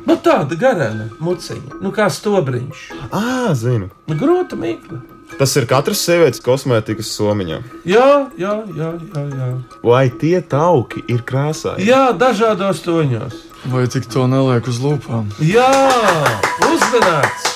Nu, 0.05 0.17
tāda 0.21 0.57
garāna 0.59 1.05
muciņa, 1.23 1.79
nu 1.81 1.91
kā 1.93 2.09
stobriņš. 2.11 2.81
Ā, 3.13 3.53
zinu. 3.57 3.91
Nu, 4.09 4.17
grūta 4.19 4.57
mīkla. 4.59 4.99
Tas 5.35 5.51
ir 5.59 5.65
katras 5.67 5.99
sievietes 5.99 6.39
kosmētikas 6.39 7.09
somiņā. 7.17 7.57
Jā, 7.83 8.07
jā, 8.39 8.53
jā, 8.77 8.91
jā. 9.11 9.23
jā. 9.35 9.47
Vai 9.83 10.05
tie 10.21 10.37
tauki 10.39 11.01
ir 11.11 11.25
krāsā? 11.27 11.73
Jā, 11.83 12.13
dažādos 12.15 12.79
toņos. 12.85 13.35
Vai 13.67 13.83
tik 13.91 14.07
to 14.13 14.29
neliek 14.31 14.67
uz 14.71 14.79
lūpām? 14.79 15.27
Jā, 15.43 15.67
uzmanīts! 16.69 17.51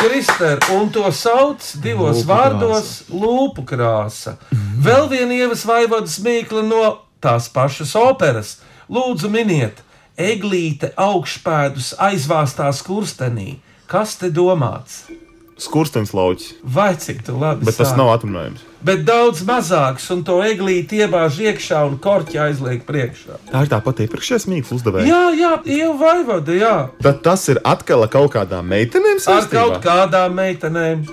Kristēr, 0.00 0.62
un 0.76 0.88
to 0.94 1.10
sauc 1.12 1.64
divos 1.82 2.22
Lūpu 2.22 2.28
vārdos- 2.30 2.92
lūpu 3.22 3.64
krāsa. 3.68 4.36
Vēl 4.78 5.10
viena 5.10 5.34
ievas 5.34 5.66
vaivodas 5.66 6.20
mīkla 6.24 6.62
no 6.64 6.84
tās 7.20 7.50
pašas 7.52 7.96
operas. 7.98 8.54
Lūdzu, 8.88 9.28
miniet, 9.28 9.82
eglīte 10.16 10.94
augšpēdus 10.94 11.96
aizvāstā 11.98 12.70
skurstenī. 12.70 13.58
Kas 13.90 14.14
te 14.16 14.30
domāts? 14.30 15.10
Skurstenis 15.60 16.14
lauķis. 16.16 16.54
Vai 16.64 16.94
cik 16.96 17.22
tu 17.26 17.34
labi 17.36 17.66
Bet 17.68 17.76
tas 17.76 17.90
sāki? 17.90 18.00
nav 18.00 18.14
atminējums. 18.14 18.66
Bet 18.80 19.02
daudz 19.04 19.42
mazāks, 19.44 20.06
un 20.14 20.22
to 20.24 20.38
eglīti 20.40 21.02
iebāž 21.04 21.36
iekšā 21.44 21.82
un 21.84 21.98
korķi 22.00 22.40
aizliek 22.40 22.86
priekšā. 22.88 23.36
Tā 23.50 23.64
ir 23.66 23.68
tā 23.68 23.80
pati 23.84 24.06
iepriekšējā 24.08 24.48
mīklas 24.48 24.72
uzdevēja. 24.78 25.04
Jā, 25.10 25.22
jā, 25.36 25.50
jau 25.82 25.90
vaivoda, 26.00 26.56
jā. 26.56 26.74
Tad 27.04 27.20
tas 27.26 27.44
ir 27.52 27.60
atkal 27.68 28.06
kaut 28.08 28.32
kādām 28.38 28.72
meitenēm 28.72 29.20
Ar 29.28 29.50
kaut 29.52 29.82
kādām 29.84 30.38
meitenēm. 30.40 31.04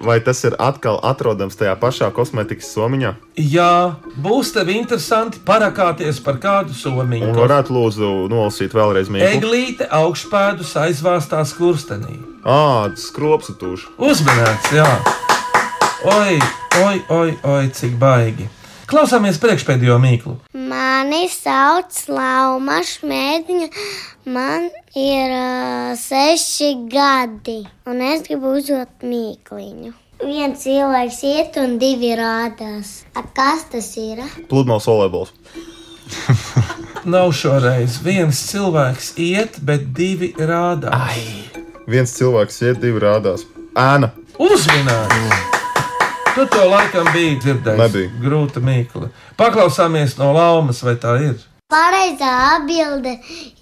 Vai 0.00 0.18
tas 0.20 0.42
ir 0.44 0.52
atkal 0.60 0.98
atrodams 1.02 1.56
tajā 1.56 1.72
pašā 1.80 2.10
kosmētikas 2.12 2.68
somiņā? 2.74 3.14
Jā, 3.40 3.96
būs 4.20 4.50
tev 4.52 4.68
interesanti 4.74 5.40
parakāties 5.44 6.20
par 6.24 6.36
kādu 6.42 6.74
Un 6.74 6.80
somiņu. 6.80 7.32
varētu 7.34 7.72
lūdzu 7.72 8.10
nolasīt 8.28 8.76
vēlreiz 8.76 9.08
mīklu. 9.08 9.30
Eglīte 9.38 9.88
augšpēdus 9.88 10.74
aizvāstā 10.84 11.40
skurstenī. 11.48 12.18
Ā, 12.44 12.92
skropsatūši. 12.96 13.94
Uzmanīts, 13.98 14.72
jā. 14.76 14.90
Oi, 16.04 16.38
oi, 16.84 17.00
oi, 17.08 17.30
oi, 17.42 17.64
cik 17.72 17.96
baigi. 17.98 18.50
Klausāmies 18.86 19.40
priekšpēdējo 19.42 19.96
mīklu. 19.98 20.36
Mani 20.96 21.26
sauc 21.28 21.92
Lauma 22.08 22.78
Šmētiņa. 22.80 23.66
Man 24.32 24.62
ir 24.96 25.32
uh, 25.36 25.90
seši 26.00 26.70
gadi, 26.88 27.58
un 27.90 28.00
es 28.00 28.22
gribu 28.24 28.54
uzdot 28.56 29.04
mīkliņu. 29.04 29.90
Viens 30.22 30.62
cilvēks 30.62 31.18
iet 31.28 31.58
un 31.60 31.74
divi 31.82 32.14
rādās. 32.16 32.94
A, 33.12 33.26
kas 33.36 33.66
tas 33.74 33.90
ir? 34.00 34.22
Pludmales 34.48 34.88
volejbols. 34.88 35.34
Nav 37.16 37.34
šoreiz 37.36 37.98
viens 38.06 38.40
cilvēks 38.48 39.10
iet, 39.20 39.60
bet 39.68 39.90
divi 39.98 40.32
rādās. 40.38 41.20
Viens 41.84 42.16
cilvēks 42.16 42.62
iet, 42.70 42.80
divi 42.86 43.04
rādās. 43.04 43.44
Ēna. 43.76 44.14
Uzmanīts! 44.40 45.55
Tu 46.36 46.44
to 46.52 46.64
laikam 46.68 47.06
biji 47.14 47.38
dzirdējis. 47.40 47.78
Nebija. 47.80 48.08
Grūta 48.20 48.60
mīkla. 48.60 49.06
Paklausāmies 49.40 50.18
no 50.20 50.34
laumas, 50.36 50.82
vai 50.84 50.92
tā 51.00 51.14
ir. 51.24 51.38
Pareizā 51.72 52.32
atbilde 52.58 53.14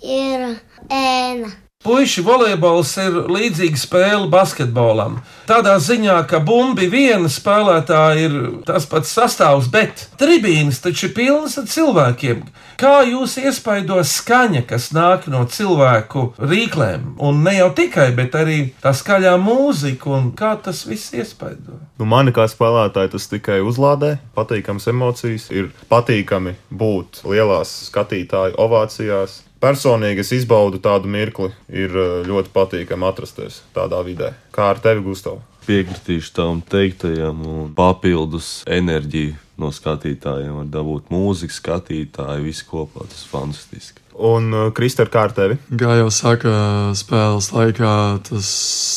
ir 0.02 0.42
ēna. 0.90 1.52
Puisi 1.85 2.23
volejbols 2.25 2.94
ir 3.03 3.16
līdzīga 3.29 3.77
spēle 3.77 4.29
basketbolam. 4.33 5.18
Tādā 5.44 5.75
ziņā, 5.85 6.16
ka 6.31 6.38
bumbi 6.40 6.87
viena 6.88 7.29
spēlētāja 7.29 8.23
ir 8.25 8.37
tas 8.64 8.87
pats 8.88 9.12
sastāvs, 9.12 9.68
bet 9.68 10.07
tribīnas 10.16 10.81
taču 10.81 11.11
ir 11.11 11.12
pilnas 11.18 11.59
ar 11.61 11.68
cilvēkiem. 11.68 12.40
Kā 12.81 12.94
jūs 13.05 13.37
iespaido 13.42 14.01
skaņa, 14.01 14.64
kas 14.70 14.88
nāk 14.97 15.29
no 15.29 15.44
cilvēku 15.44 16.31
rīklēm? 16.40 17.18
Un 17.20 17.44
ne 17.44 17.59
jau 17.59 17.68
tikai, 17.77 18.09
bet 18.16 18.33
arī 18.40 18.59
tā 18.81 18.94
skaļā 18.97 19.37
mūzika, 19.44 20.09
un 20.09 20.33
kā 20.33 20.57
tas 20.64 20.87
viss 20.88 21.12
iespaido? 21.12 21.77
Nu, 22.01 22.09
mani 22.09 22.33
kā 22.33 22.49
spēlētāji 22.49 23.12
tas 23.12 23.29
tikai 23.29 23.61
uzlādē, 23.61 24.16
patīkams 24.35 24.88
emocijas. 24.88 25.51
Ir 25.53 25.68
patīkami 25.92 26.57
būt 26.73 27.27
lielās 27.29 27.77
skatītāju 27.90 28.57
ovācijās. 28.64 29.42
Personīgi 29.64 30.20
es 30.20 30.33
izbaudu 30.37 30.77
tādu 30.85 31.09
mirkli, 31.09 31.48
ir 31.72 31.94
eh, 31.96 32.20
ļoti 32.29 32.53
patīkami 32.53 33.09
atrasties 33.09 33.62
tādā 33.77 34.03
vidē. 34.05 34.35
Kā 34.53 34.74
ar 34.74 34.83
tevi, 34.85 35.00
Gustav? 35.07 35.40
Piekritīšu 35.64 36.35
tam 36.37 36.61
teiktajam, 36.68 37.40
un 37.48 37.70
papildus 37.72 38.59
enerģiju 38.68 39.38
no 39.57 39.70
skatītājiem 39.72 40.59
var 40.59 40.68
dabūt 40.68 41.09
mūziku, 41.14 41.55
skatītāji, 41.57 42.44
visi 42.44 42.66
kopā. 42.68 43.07
Tas 43.09 43.24
ir 43.24 43.31
fantastiski. 43.33 44.05
Un 44.14 44.53
uh, 44.53 44.68
Kristēna, 44.74 45.11
kā 45.11 45.24
ar 45.27 45.33
tevi? 45.35 45.57
Kā 45.81 45.96
jau 45.98 46.11
saka, 46.14 46.53
spēles 46.94 47.48
laikā 47.55 47.94
tas 48.29 48.50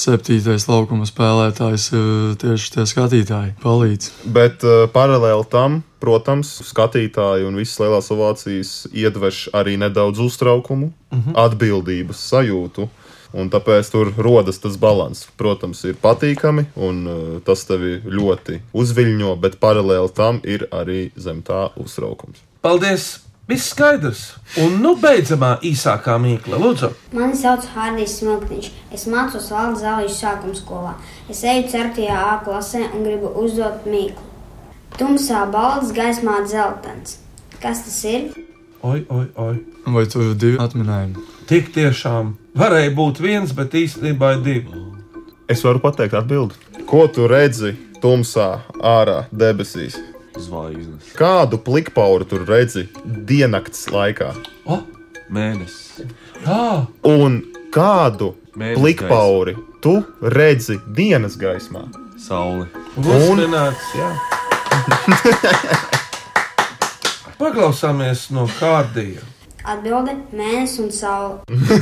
septītais 0.04 0.68
laukuma 0.70 1.08
spēlētājs 1.10 1.88
ir 1.96 2.36
tieši 2.44 2.74
tie 2.76 2.86
skatītāji. 2.92 3.56
Palīdz. 3.64 4.12
Bet 4.36 4.66
uh, 4.68 4.86
paralēli 4.94 5.48
tam, 5.54 5.80
protams, 6.00 6.52
skatītāji 6.72 7.48
un 7.48 7.56
visas 7.60 7.80
lielās 7.82 8.12
ovācijas 8.14 8.72
iedvež 8.94 9.50
arī 9.54 9.78
nedaudz 9.78 10.20
uztraukumu, 10.20 10.92
Mhm. 11.12 11.36
atbildības 11.36 12.18
sajūtu. 12.32 12.90
Un 13.34 13.50
tāpēc 13.52 13.90
tur 13.92 14.14
rodas 14.18 14.58
tas 14.58 14.78
līdzsvars. 14.80 15.28
Protams, 15.38 15.84
ir 15.84 15.96
patīkami, 16.02 16.66
un 16.76 17.08
uh, 17.08 17.40
tas 17.44 17.66
tevi 17.68 18.00
ļoti 18.06 18.62
uzviļņo, 18.74 19.36
bet 19.40 19.60
paralēli 19.60 20.14
tam 20.16 20.40
ir 20.44 20.68
arī 20.72 21.12
zem 21.18 21.42
tā 21.44 21.70
uztraukums. 21.76 22.38
Paldies! 22.64 23.20
Viss 23.48 23.70
skaidrs! 23.72 24.34
Un 24.60 24.82
nu 24.84 24.96
beidzamā 25.00 25.54
īsākā 25.64 26.18
mīkla, 26.20 26.58
lūdzu! 26.60 26.90
Mani 27.16 27.36
sauc 27.40 27.64
Hārdijs 27.76 28.18
Smilkniņš. 28.20 28.70
Es 28.92 29.06
mācos 29.08 29.48
Valdes 29.52 29.84
Zālīšu 29.86 30.18
sākuma 30.20 30.56
skolā. 30.56 30.94
Es 31.30 31.44
eju 31.48 31.64
4. 31.72 32.10
A 32.12 32.42
klasē 32.44 32.82
un 32.94 33.04
gribu 33.08 33.32
uzdot 33.44 33.86
mīklu. 33.88 34.27
Tumsā 34.98 35.44
balts, 35.54 35.92
gaismā 35.94 36.40
dzeltens. 36.48 37.20
Kas 37.62 37.84
tas 37.86 37.98
ir? 38.10 38.32
Oi, 38.82 39.04
oi, 39.14 39.26
oi! 39.38 39.56
Vai 39.94 40.06
tur 40.10 40.24
ir 40.32 40.38
divi 40.42 40.58
atminējumi? 40.62 41.22
Tik 41.50 41.70
tiešām 41.76 42.32
varēja 42.58 42.94
būt 42.98 43.22
viens, 43.22 43.54
bet 43.54 43.76
īstenībā 43.78 44.32
ir 44.36 44.42
divi. 44.46 44.82
Es 45.50 45.62
varu 45.66 45.82
pateikt 45.84 46.18
atbildi. 46.18 46.58
Ko 46.90 47.04
tu 47.14 47.28
redzi 47.30 47.76
tumsā, 48.02 48.48
ārā 48.82 49.28
debesīs? 49.30 50.00
Zvaigznes. 50.38 51.14
Kādu 51.18 51.60
plikpauru 51.62 52.26
tur 52.30 52.48
redzi 52.50 52.88
diennakts 53.06 53.86
laikā? 53.94 54.32
O, 54.66 54.80
Mēnesis. 55.34 56.08
Jā, 56.42 56.88
Un 57.06 57.38
kādu 57.74 58.34
Mēnesis 58.58 58.82
plikpauri 58.82 59.54
tu 59.86 60.00
redzi 60.22 60.80
dienas 60.98 61.38
gaismā? 61.38 61.86
Saule. 62.18 62.66
uzmanīts! 62.98 63.94
Jā. 63.98 64.12
Paklausāmies 67.42 68.28
no 68.34 68.48
kārdija. 68.58 69.22
Atbilde- 69.68 70.14
mēnesis 70.40 70.80
un 70.84 70.92
saule. 70.96 71.36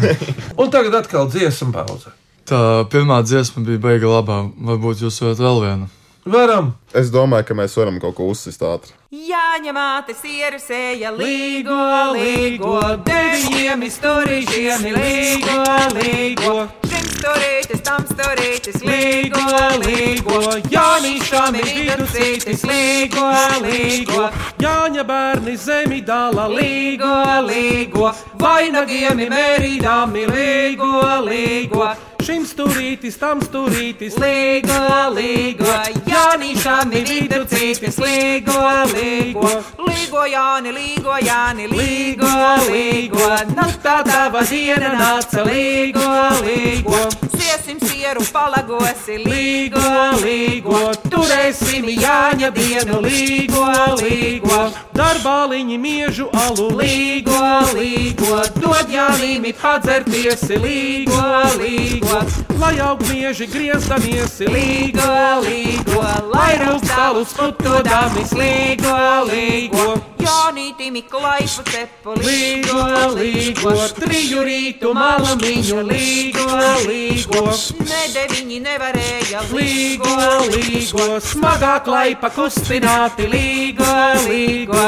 Un 0.62 0.72
tagad 0.74 0.94
atkal 1.02 1.26
dziesmu 1.30 1.72
pauze. 1.76 2.10
Tā 2.50 2.60
pirmā 2.90 3.20
dziesma 3.26 3.64
bija 3.66 3.82
beiga 3.82 4.08
labā. 4.10 4.38
Varbūt 4.70 5.04
jūs 5.06 5.22
varat 5.22 5.40
vēl 5.42 5.58
vienu. 5.64 5.86
Varam! 6.26 6.72
Es 6.90 7.12
domāju, 7.14 7.46
ka 7.46 7.54
mēs 7.54 7.76
varam 7.78 8.00
kaut 8.02 8.16
ko 8.18 8.26
uzsist 8.32 8.64
ātri. 8.66 8.96
Jāņem 9.14 9.76
māte 9.78 10.16
sieru 10.18 10.58
sēja, 10.58 11.12
līgo, 11.14 11.76
līgo, 12.16 12.80
deviņiem 13.06 13.84
izturīšiem, 13.86 14.88
līgo, 14.96 15.60
līgo. 16.00 16.56
Šim 16.90 17.06
sturītis, 17.12 17.84
tam 17.86 18.08
sturītis, 18.10 18.82
līgo, 18.82 19.44
līgo, 19.84 20.42
Jānīšām 20.74 21.60
ir 21.62 21.70
viducītis, 21.70 22.66
līgo, 22.72 23.30
līgo, 23.68 24.26
Jāņa 24.66 25.06
bērni 25.06 25.56
zemi 25.62 26.02
dala 26.10 26.48
līgo, 26.50 27.14
līgo, 27.52 28.10
vainagiem 28.42 29.22
ir 29.28 29.32
mērīdami, 29.38 30.26
līgo, 30.34 30.92
līgo. 31.30 31.94
Šim 32.26 32.42
sturītis, 32.50 33.20
tam 33.22 33.38
sturītis, 33.46 34.16
līgo, 34.18 34.78
līgo, 35.14 35.74
Jānīšām 36.10 36.96
ir 36.98 37.04
viducītis, 37.06 38.00
līgo, 38.02 38.56
līgo, 38.96 39.52
līgo, 39.86 40.24
Jāni, 40.32 40.72
līgo, 40.74 41.20
Jāni, 41.22 41.68
līgo, 41.70 42.32
līgo, 42.66 43.28
nu 43.52 43.68
tā 43.84 44.00
tava 44.08 44.42
diena 44.50 44.96
nāca, 44.98 45.44
līgo, 45.46 46.08
līgo, 46.48 47.04
siesim 47.36 47.78
sieru 47.86 48.26
palagosi, 48.34 49.20
līgo, 49.22 49.86
līgo, 50.24 50.82
turēsim 51.06 51.86
Jāņa 51.94 52.50
dienu, 52.58 53.04
līgo, 53.06 53.68
līgo, 54.02 54.64
darbāliņi 54.98 55.78
miežu 55.78 56.32
alu, 56.48 56.72
līgo, 56.82 57.46
līgo, 57.78 58.42
dod 58.58 58.90
Jānīmi 58.98 59.54
padzerties, 59.62 60.50
līgo, 60.58 61.22
līgo. 61.62 62.15
Lai 62.60 62.76
aug 62.80 63.02
mieži 63.10 63.48
griezdamies, 63.52 64.38
līgo, 64.48 65.08
līgo, 65.44 66.02
lai 66.32 66.54
rūkstālus 66.62 67.34
putodamies, 67.36 68.32
līgo, 68.40 68.94
līgo, 69.28 69.88
Jānītimi 70.26 71.04
klaipu 71.06 71.64
cepu, 71.68 72.16
līgo, 72.24 72.86
līgo, 73.18 73.74
triju 74.00 74.46
rītu 74.48 74.94
malamiņu, 74.96 75.82
līgo, 75.90 76.46
līgo, 76.88 77.44
ne 77.84 78.04
deviņi 78.16 78.62
nevarēja, 78.64 79.44
līgo, 79.52 80.16
līgo, 80.56 81.10
smagā 81.32 81.76
klaipa 81.86 82.32
kustināti, 82.38 83.28
līgo, 83.36 83.92
līgo. 84.30 84.88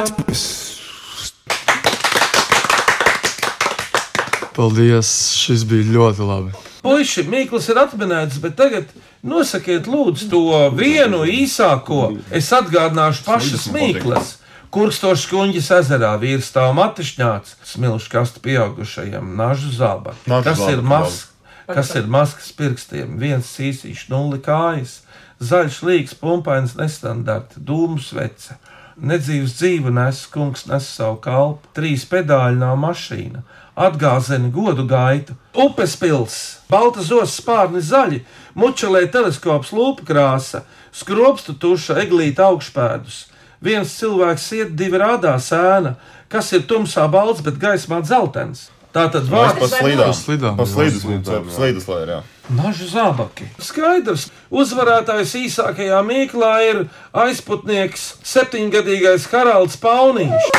Paldies, 4.58 5.10
šis 5.38 5.62
bija 5.70 5.86
ļoti 5.94 6.26
labi. 6.26 6.56
Puisi, 6.82 7.22
Mikls 7.30 7.68
ir 7.70 7.78
atminēts, 7.78 8.40
bet 8.42 8.56
tagad 8.58 8.90
nosakiet, 9.22 9.86
lūdzu, 9.86 10.30
to 10.32 10.42
vienu 10.74 11.22
īsāko. 11.30 12.16
Es 12.34 12.50
atgādināšu 12.56 13.26
pašas 13.28 13.68
Miklas. 13.76 14.38
Kurkstošs 14.74 15.28
kuģis 15.30 15.70
ezerā 15.78 16.10
vīrs 16.20 16.50
stāv 16.52 16.74
matišņāts, 16.76 17.54
smilšu 17.70 18.10
kastu 18.12 18.42
pieaugušajam, 18.44 19.30
nažu 19.38 19.70
zāba. 19.78 20.16
Zāba, 20.26 20.56
ir 20.74 20.82
mas, 20.84 21.22
kas 21.70 21.94
ir 21.96 22.10
maskas 22.12 22.50
pirkstiem, 22.58 23.14
viens 23.22 23.48
sīsīšs, 23.54 24.10
nulli 24.12 24.42
kājas, 24.44 25.04
zaļš 25.40 25.80
līgs, 25.88 26.18
pumpains, 26.20 26.76
nestandarta, 26.80 27.62
dūmu 27.62 28.02
svece. 28.04 28.58
Nedzīvs 28.98 29.56
dzīvu 29.60 29.94
nes, 29.94 30.26
kungs 30.34 30.66
nes 30.68 30.90
savu 30.98 31.22
kalpu, 31.22 31.70
trīs 31.78 32.08
pedāļi 32.10 32.58
nav 32.60 32.76
mašīna, 32.82 33.46
atgāzeni 33.78 34.50
godu 34.54 34.86
gaitu, 34.90 35.36
upes 35.54 35.96
pils, 36.02 36.38
balta 36.72 37.04
zos 37.06 37.36
spārni 37.38 37.82
zaļi, 37.86 38.24
mučelē 38.58 39.06
teleskops 39.14 39.74
lūpa 39.76 40.06
krāsa, 40.08 40.64
skropstu 40.92 41.54
tuša, 41.62 42.00
eglīta 42.04 42.50
augšpēdus. 42.50 43.26
Viens 43.62 43.94
cilvēks 44.00 44.48
iet, 44.58 44.74
divi 44.78 45.00
rādā 45.02 45.36
sēna, 45.42 45.96
kas 46.30 46.52
ir 46.54 46.66
tumsā 46.70 47.08
balts, 47.10 47.42
bet 47.46 47.62
gaismā 47.62 48.02
dzeltens. 48.06 48.68
Tā 48.94 49.04
tad 49.14 49.28
Vārds 49.30 49.60
vārds 49.60 49.62
pa 49.62 49.68
slīdām. 49.70 50.08
Pa 50.08 50.16
slīdām, 50.18 50.56
Pa 50.58 50.66
Slīdām, 50.66 51.50
jā. 51.50 51.56
slīdus, 51.58 51.88
lai 51.92 51.98
ir, 52.06 52.12
jā. 52.16 52.20
Nažu 52.58 52.88
zābaki. 52.90 53.50
Skaidrs, 53.62 54.30
uzvarētājs 54.50 55.36
īsākajā 55.44 56.00
mīklā 56.08 56.54
ir 56.70 56.82
aizputnieks, 57.26 58.08
septiņgadīgais 58.26 59.30
Haralds 59.34 59.78
Pauniņš. 59.84 60.52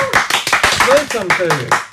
Sveicam 0.78 1.37
tevi! 1.38 1.88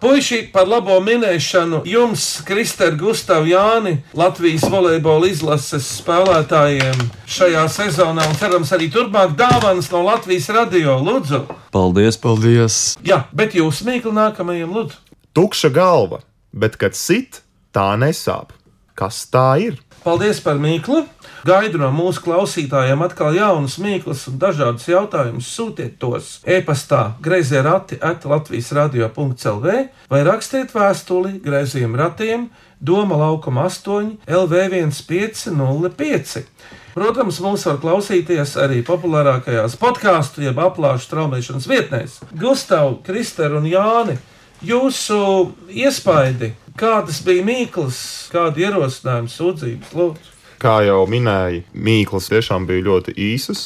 Puisši 0.00 0.46
par 0.48 0.64
labo 0.64 0.94
minēšanu 1.04 1.82
jums, 1.84 2.22
Kristēna 2.48 2.96
Gustav 2.96 3.44
Jāni, 3.44 3.98
Latvijas 4.16 4.62
volejbola 4.72 5.28
izlases 5.28 5.84
spēlētājiem 5.98 7.02
šajā 7.28 7.66
sezonā 7.68 8.24
un 8.30 8.38
cerams 8.40 8.72
arī 8.72 8.88
turpmāk 8.94 9.34
dāvanas 9.36 9.90
no 9.92 10.00
Latvijas 10.06 10.48
radio. 10.56 10.94
Lūdzu! 11.04 11.42
Paldies! 11.76 12.16
Paldies! 12.16 12.78
Jā, 13.04 13.26
bet 13.36 13.52
jūs 13.58 13.82
mīkli 13.84 14.14
nākamajam 14.16 14.72
lūdzu! 14.78 14.96
Tukša 15.36 15.68
galva, 15.76 16.22
bet 16.56 16.80
kad 16.80 16.96
sit, 16.96 17.42
tā 17.76 17.90
nesāp. 18.00 18.56
Kas 18.96 19.26
tā 19.28 19.50
ir? 19.60 19.76
Paldies 20.00 20.38
par 20.40 20.56
mīklu! 20.56 21.02
Gaidu 21.44 21.76
no 21.80 21.90
mūsu 21.92 22.22
klausītājiem 22.24 23.02
atkal 23.04 23.34
jaunas 23.36 23.74
mīklas 23.80 24.22
un 24.30 24.38
dažādus 24.40 24.86
jautājumus. 24.88 25.48
Sūtiet 25.52 25.98
tos 26.00 26.38
e-pastā 26.48 27.12
grazījā 27.20 27.60
rati 27.66 27.98
at 28.00 28.24
Latvijas 28.28 28.72
radio.clv 28.76 29.66
vai 30.08 30.20
rakstiet 30.24 30.72
vēstuli 30.72 31.40
grazījiem 31.44 31.96
ratiem 32.00 32.48
Doma 32.80 33.16
laukuma 33.20 33.68
8 33.68 34.24
LV1505. 34.24 36.48
Protams, 36.96 37.40
mūs 37.44 37.68
var 37.68 37.76
klausīties 37.84 38.56
arī 38.60 38.80
populārākajās 38.88 39.76
podkāstu, 39.80 40.40
jeb 40.48 40.56
aplāšu 40.64 41.04
straumēšanas 41.10 41.68
vietnēs. 41.68 42.12
Gustav, 42.40 43.04
Krister 43.04 43.52
un 43.60 43.68
Jāni, 43.68 44.16
jūsu 44.64 45.20
iespaidi, 45.68 46.54
kādas 46.80 47.20
bija 47.24 47.44
mīklas, 47.44 48.00
kādi 48.32 48.64
ierosinājumi, 48.64 49.30
sūdzības, 49.32 49.94
lūdzu? 49.96 50.36
Kā 50.60 50.80
jau 50.84 51.04
minēju, 51.08 51.64
mīklas 51.72 52.28
tiešām 52.32 52.66
bija 52.68 52.86
ļoti 52.88 53.14
īsas. 53.30 53.62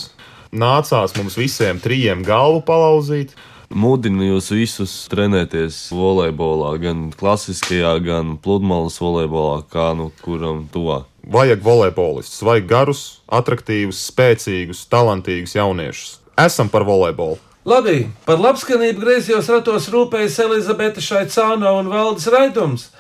Nācās 0.55 1.17
mums 1.19 1.35
visiem 1.39 1.81
trijiem 1.83 2.23
galvu 2.27 2.63
palauzīt. 2.67 3.35
Mudinu 3.75 4.29
jūs 4.29 4.53
visus 4.55 4.93
trenēties 5.11 5.79
volejbolā, 5.95 6.75
gan 6.83 7.09
klasiskajā, 7.19 7.97
gan 8.05 8.37
pludmales 8.43 9.01
volejbolā, 9.03 9.65
kā 9.73 9.89
nu 9.99 10.13
kuram 10.23 10.69
tuvāk. 10.71 11.09
Vajag 11.25 11.65
volejbolistus, 11.65 12.45
vajag 12.45 12.69
garus, 12.71 13.03
attraktīvus, 13.33 14.05
spēcīgus, 14.13 14.85
talantīgus 14.93 15.57
jauniešus. 15.57 16.19
Esam 16.39 16.71
par 16.71 16.87
volejbolu! 16.87 17.41
Labi, 17.65 18.11
par 18.29 18.37
labskanību 18.45 19.01
griezījos 19.01 19.49
ratos 19.49 19.87
rūpējas 19.89 20.37
Elizabete 20.45 21.01
Šaicāno 21.01 21.79
un 21.79 21.89
Valdis 21.89 22.29
Raidums. 22.29 22.91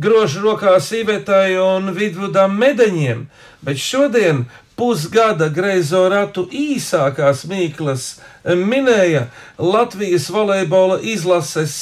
Grožu 0.00 0.40
rokās 0.40 0.86
īvetai 0.96 1.58
un 1.60 1.90
vidvudam 1.92 2.54
medaņiem, 2.56 3.26
bet 3.60 3.80
šodien 3.82 4.46
pusgada 4.78 5.50
greizo 5.52 6.06
ratu 6.08 6.46
īsākās 6.48 7.42
mīklas 7.50 8.06
minēja 8.44 9.26
Latvijas 9.60 10.30
volejbola 10.32 11.02
izlases 11.04 11.74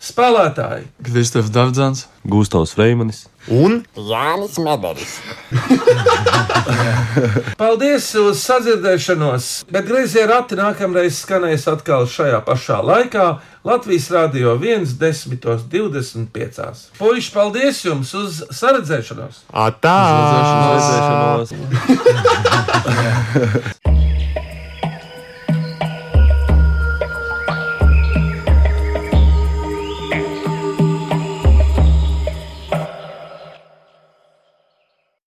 spēlētāji. 0.00 0.88
Kristofers 1.04 1.52
Dārdzāns, 1.54 2.06
Gustavs 2.28 2.74
Freimanis 2.76 3.26
un 3.48 3.84
Jānis 3.96 4.58
Mederis. 4.60 5.20
Paldies 7.60 8.14
uz 8.20 8.42
sadzirdēšanos, 8.44 9.64
bet 9.72 9.86
grazījā 9.88 10.26
rati 10.30 10.54
nākamreiz 10.58 11.14
skanēs 11.24 11.64
atkal 11.70 12.06
šajā 12.10 12.40
pašā 12.46 12.78
laikā 12.84 13.26
Latvijas 13.66 14.10
Rādio 14.12 14.50
1.10.25. 14.60 16.74
Puiši, 16.98 17.32
paldies 17.34 17.84
jums 17.84 18.14
uz 18.16 18.42
saredzēšanos! 18.56 19.36
Atā! 19.52 19.98
Redzēšanos! 21.44 21.50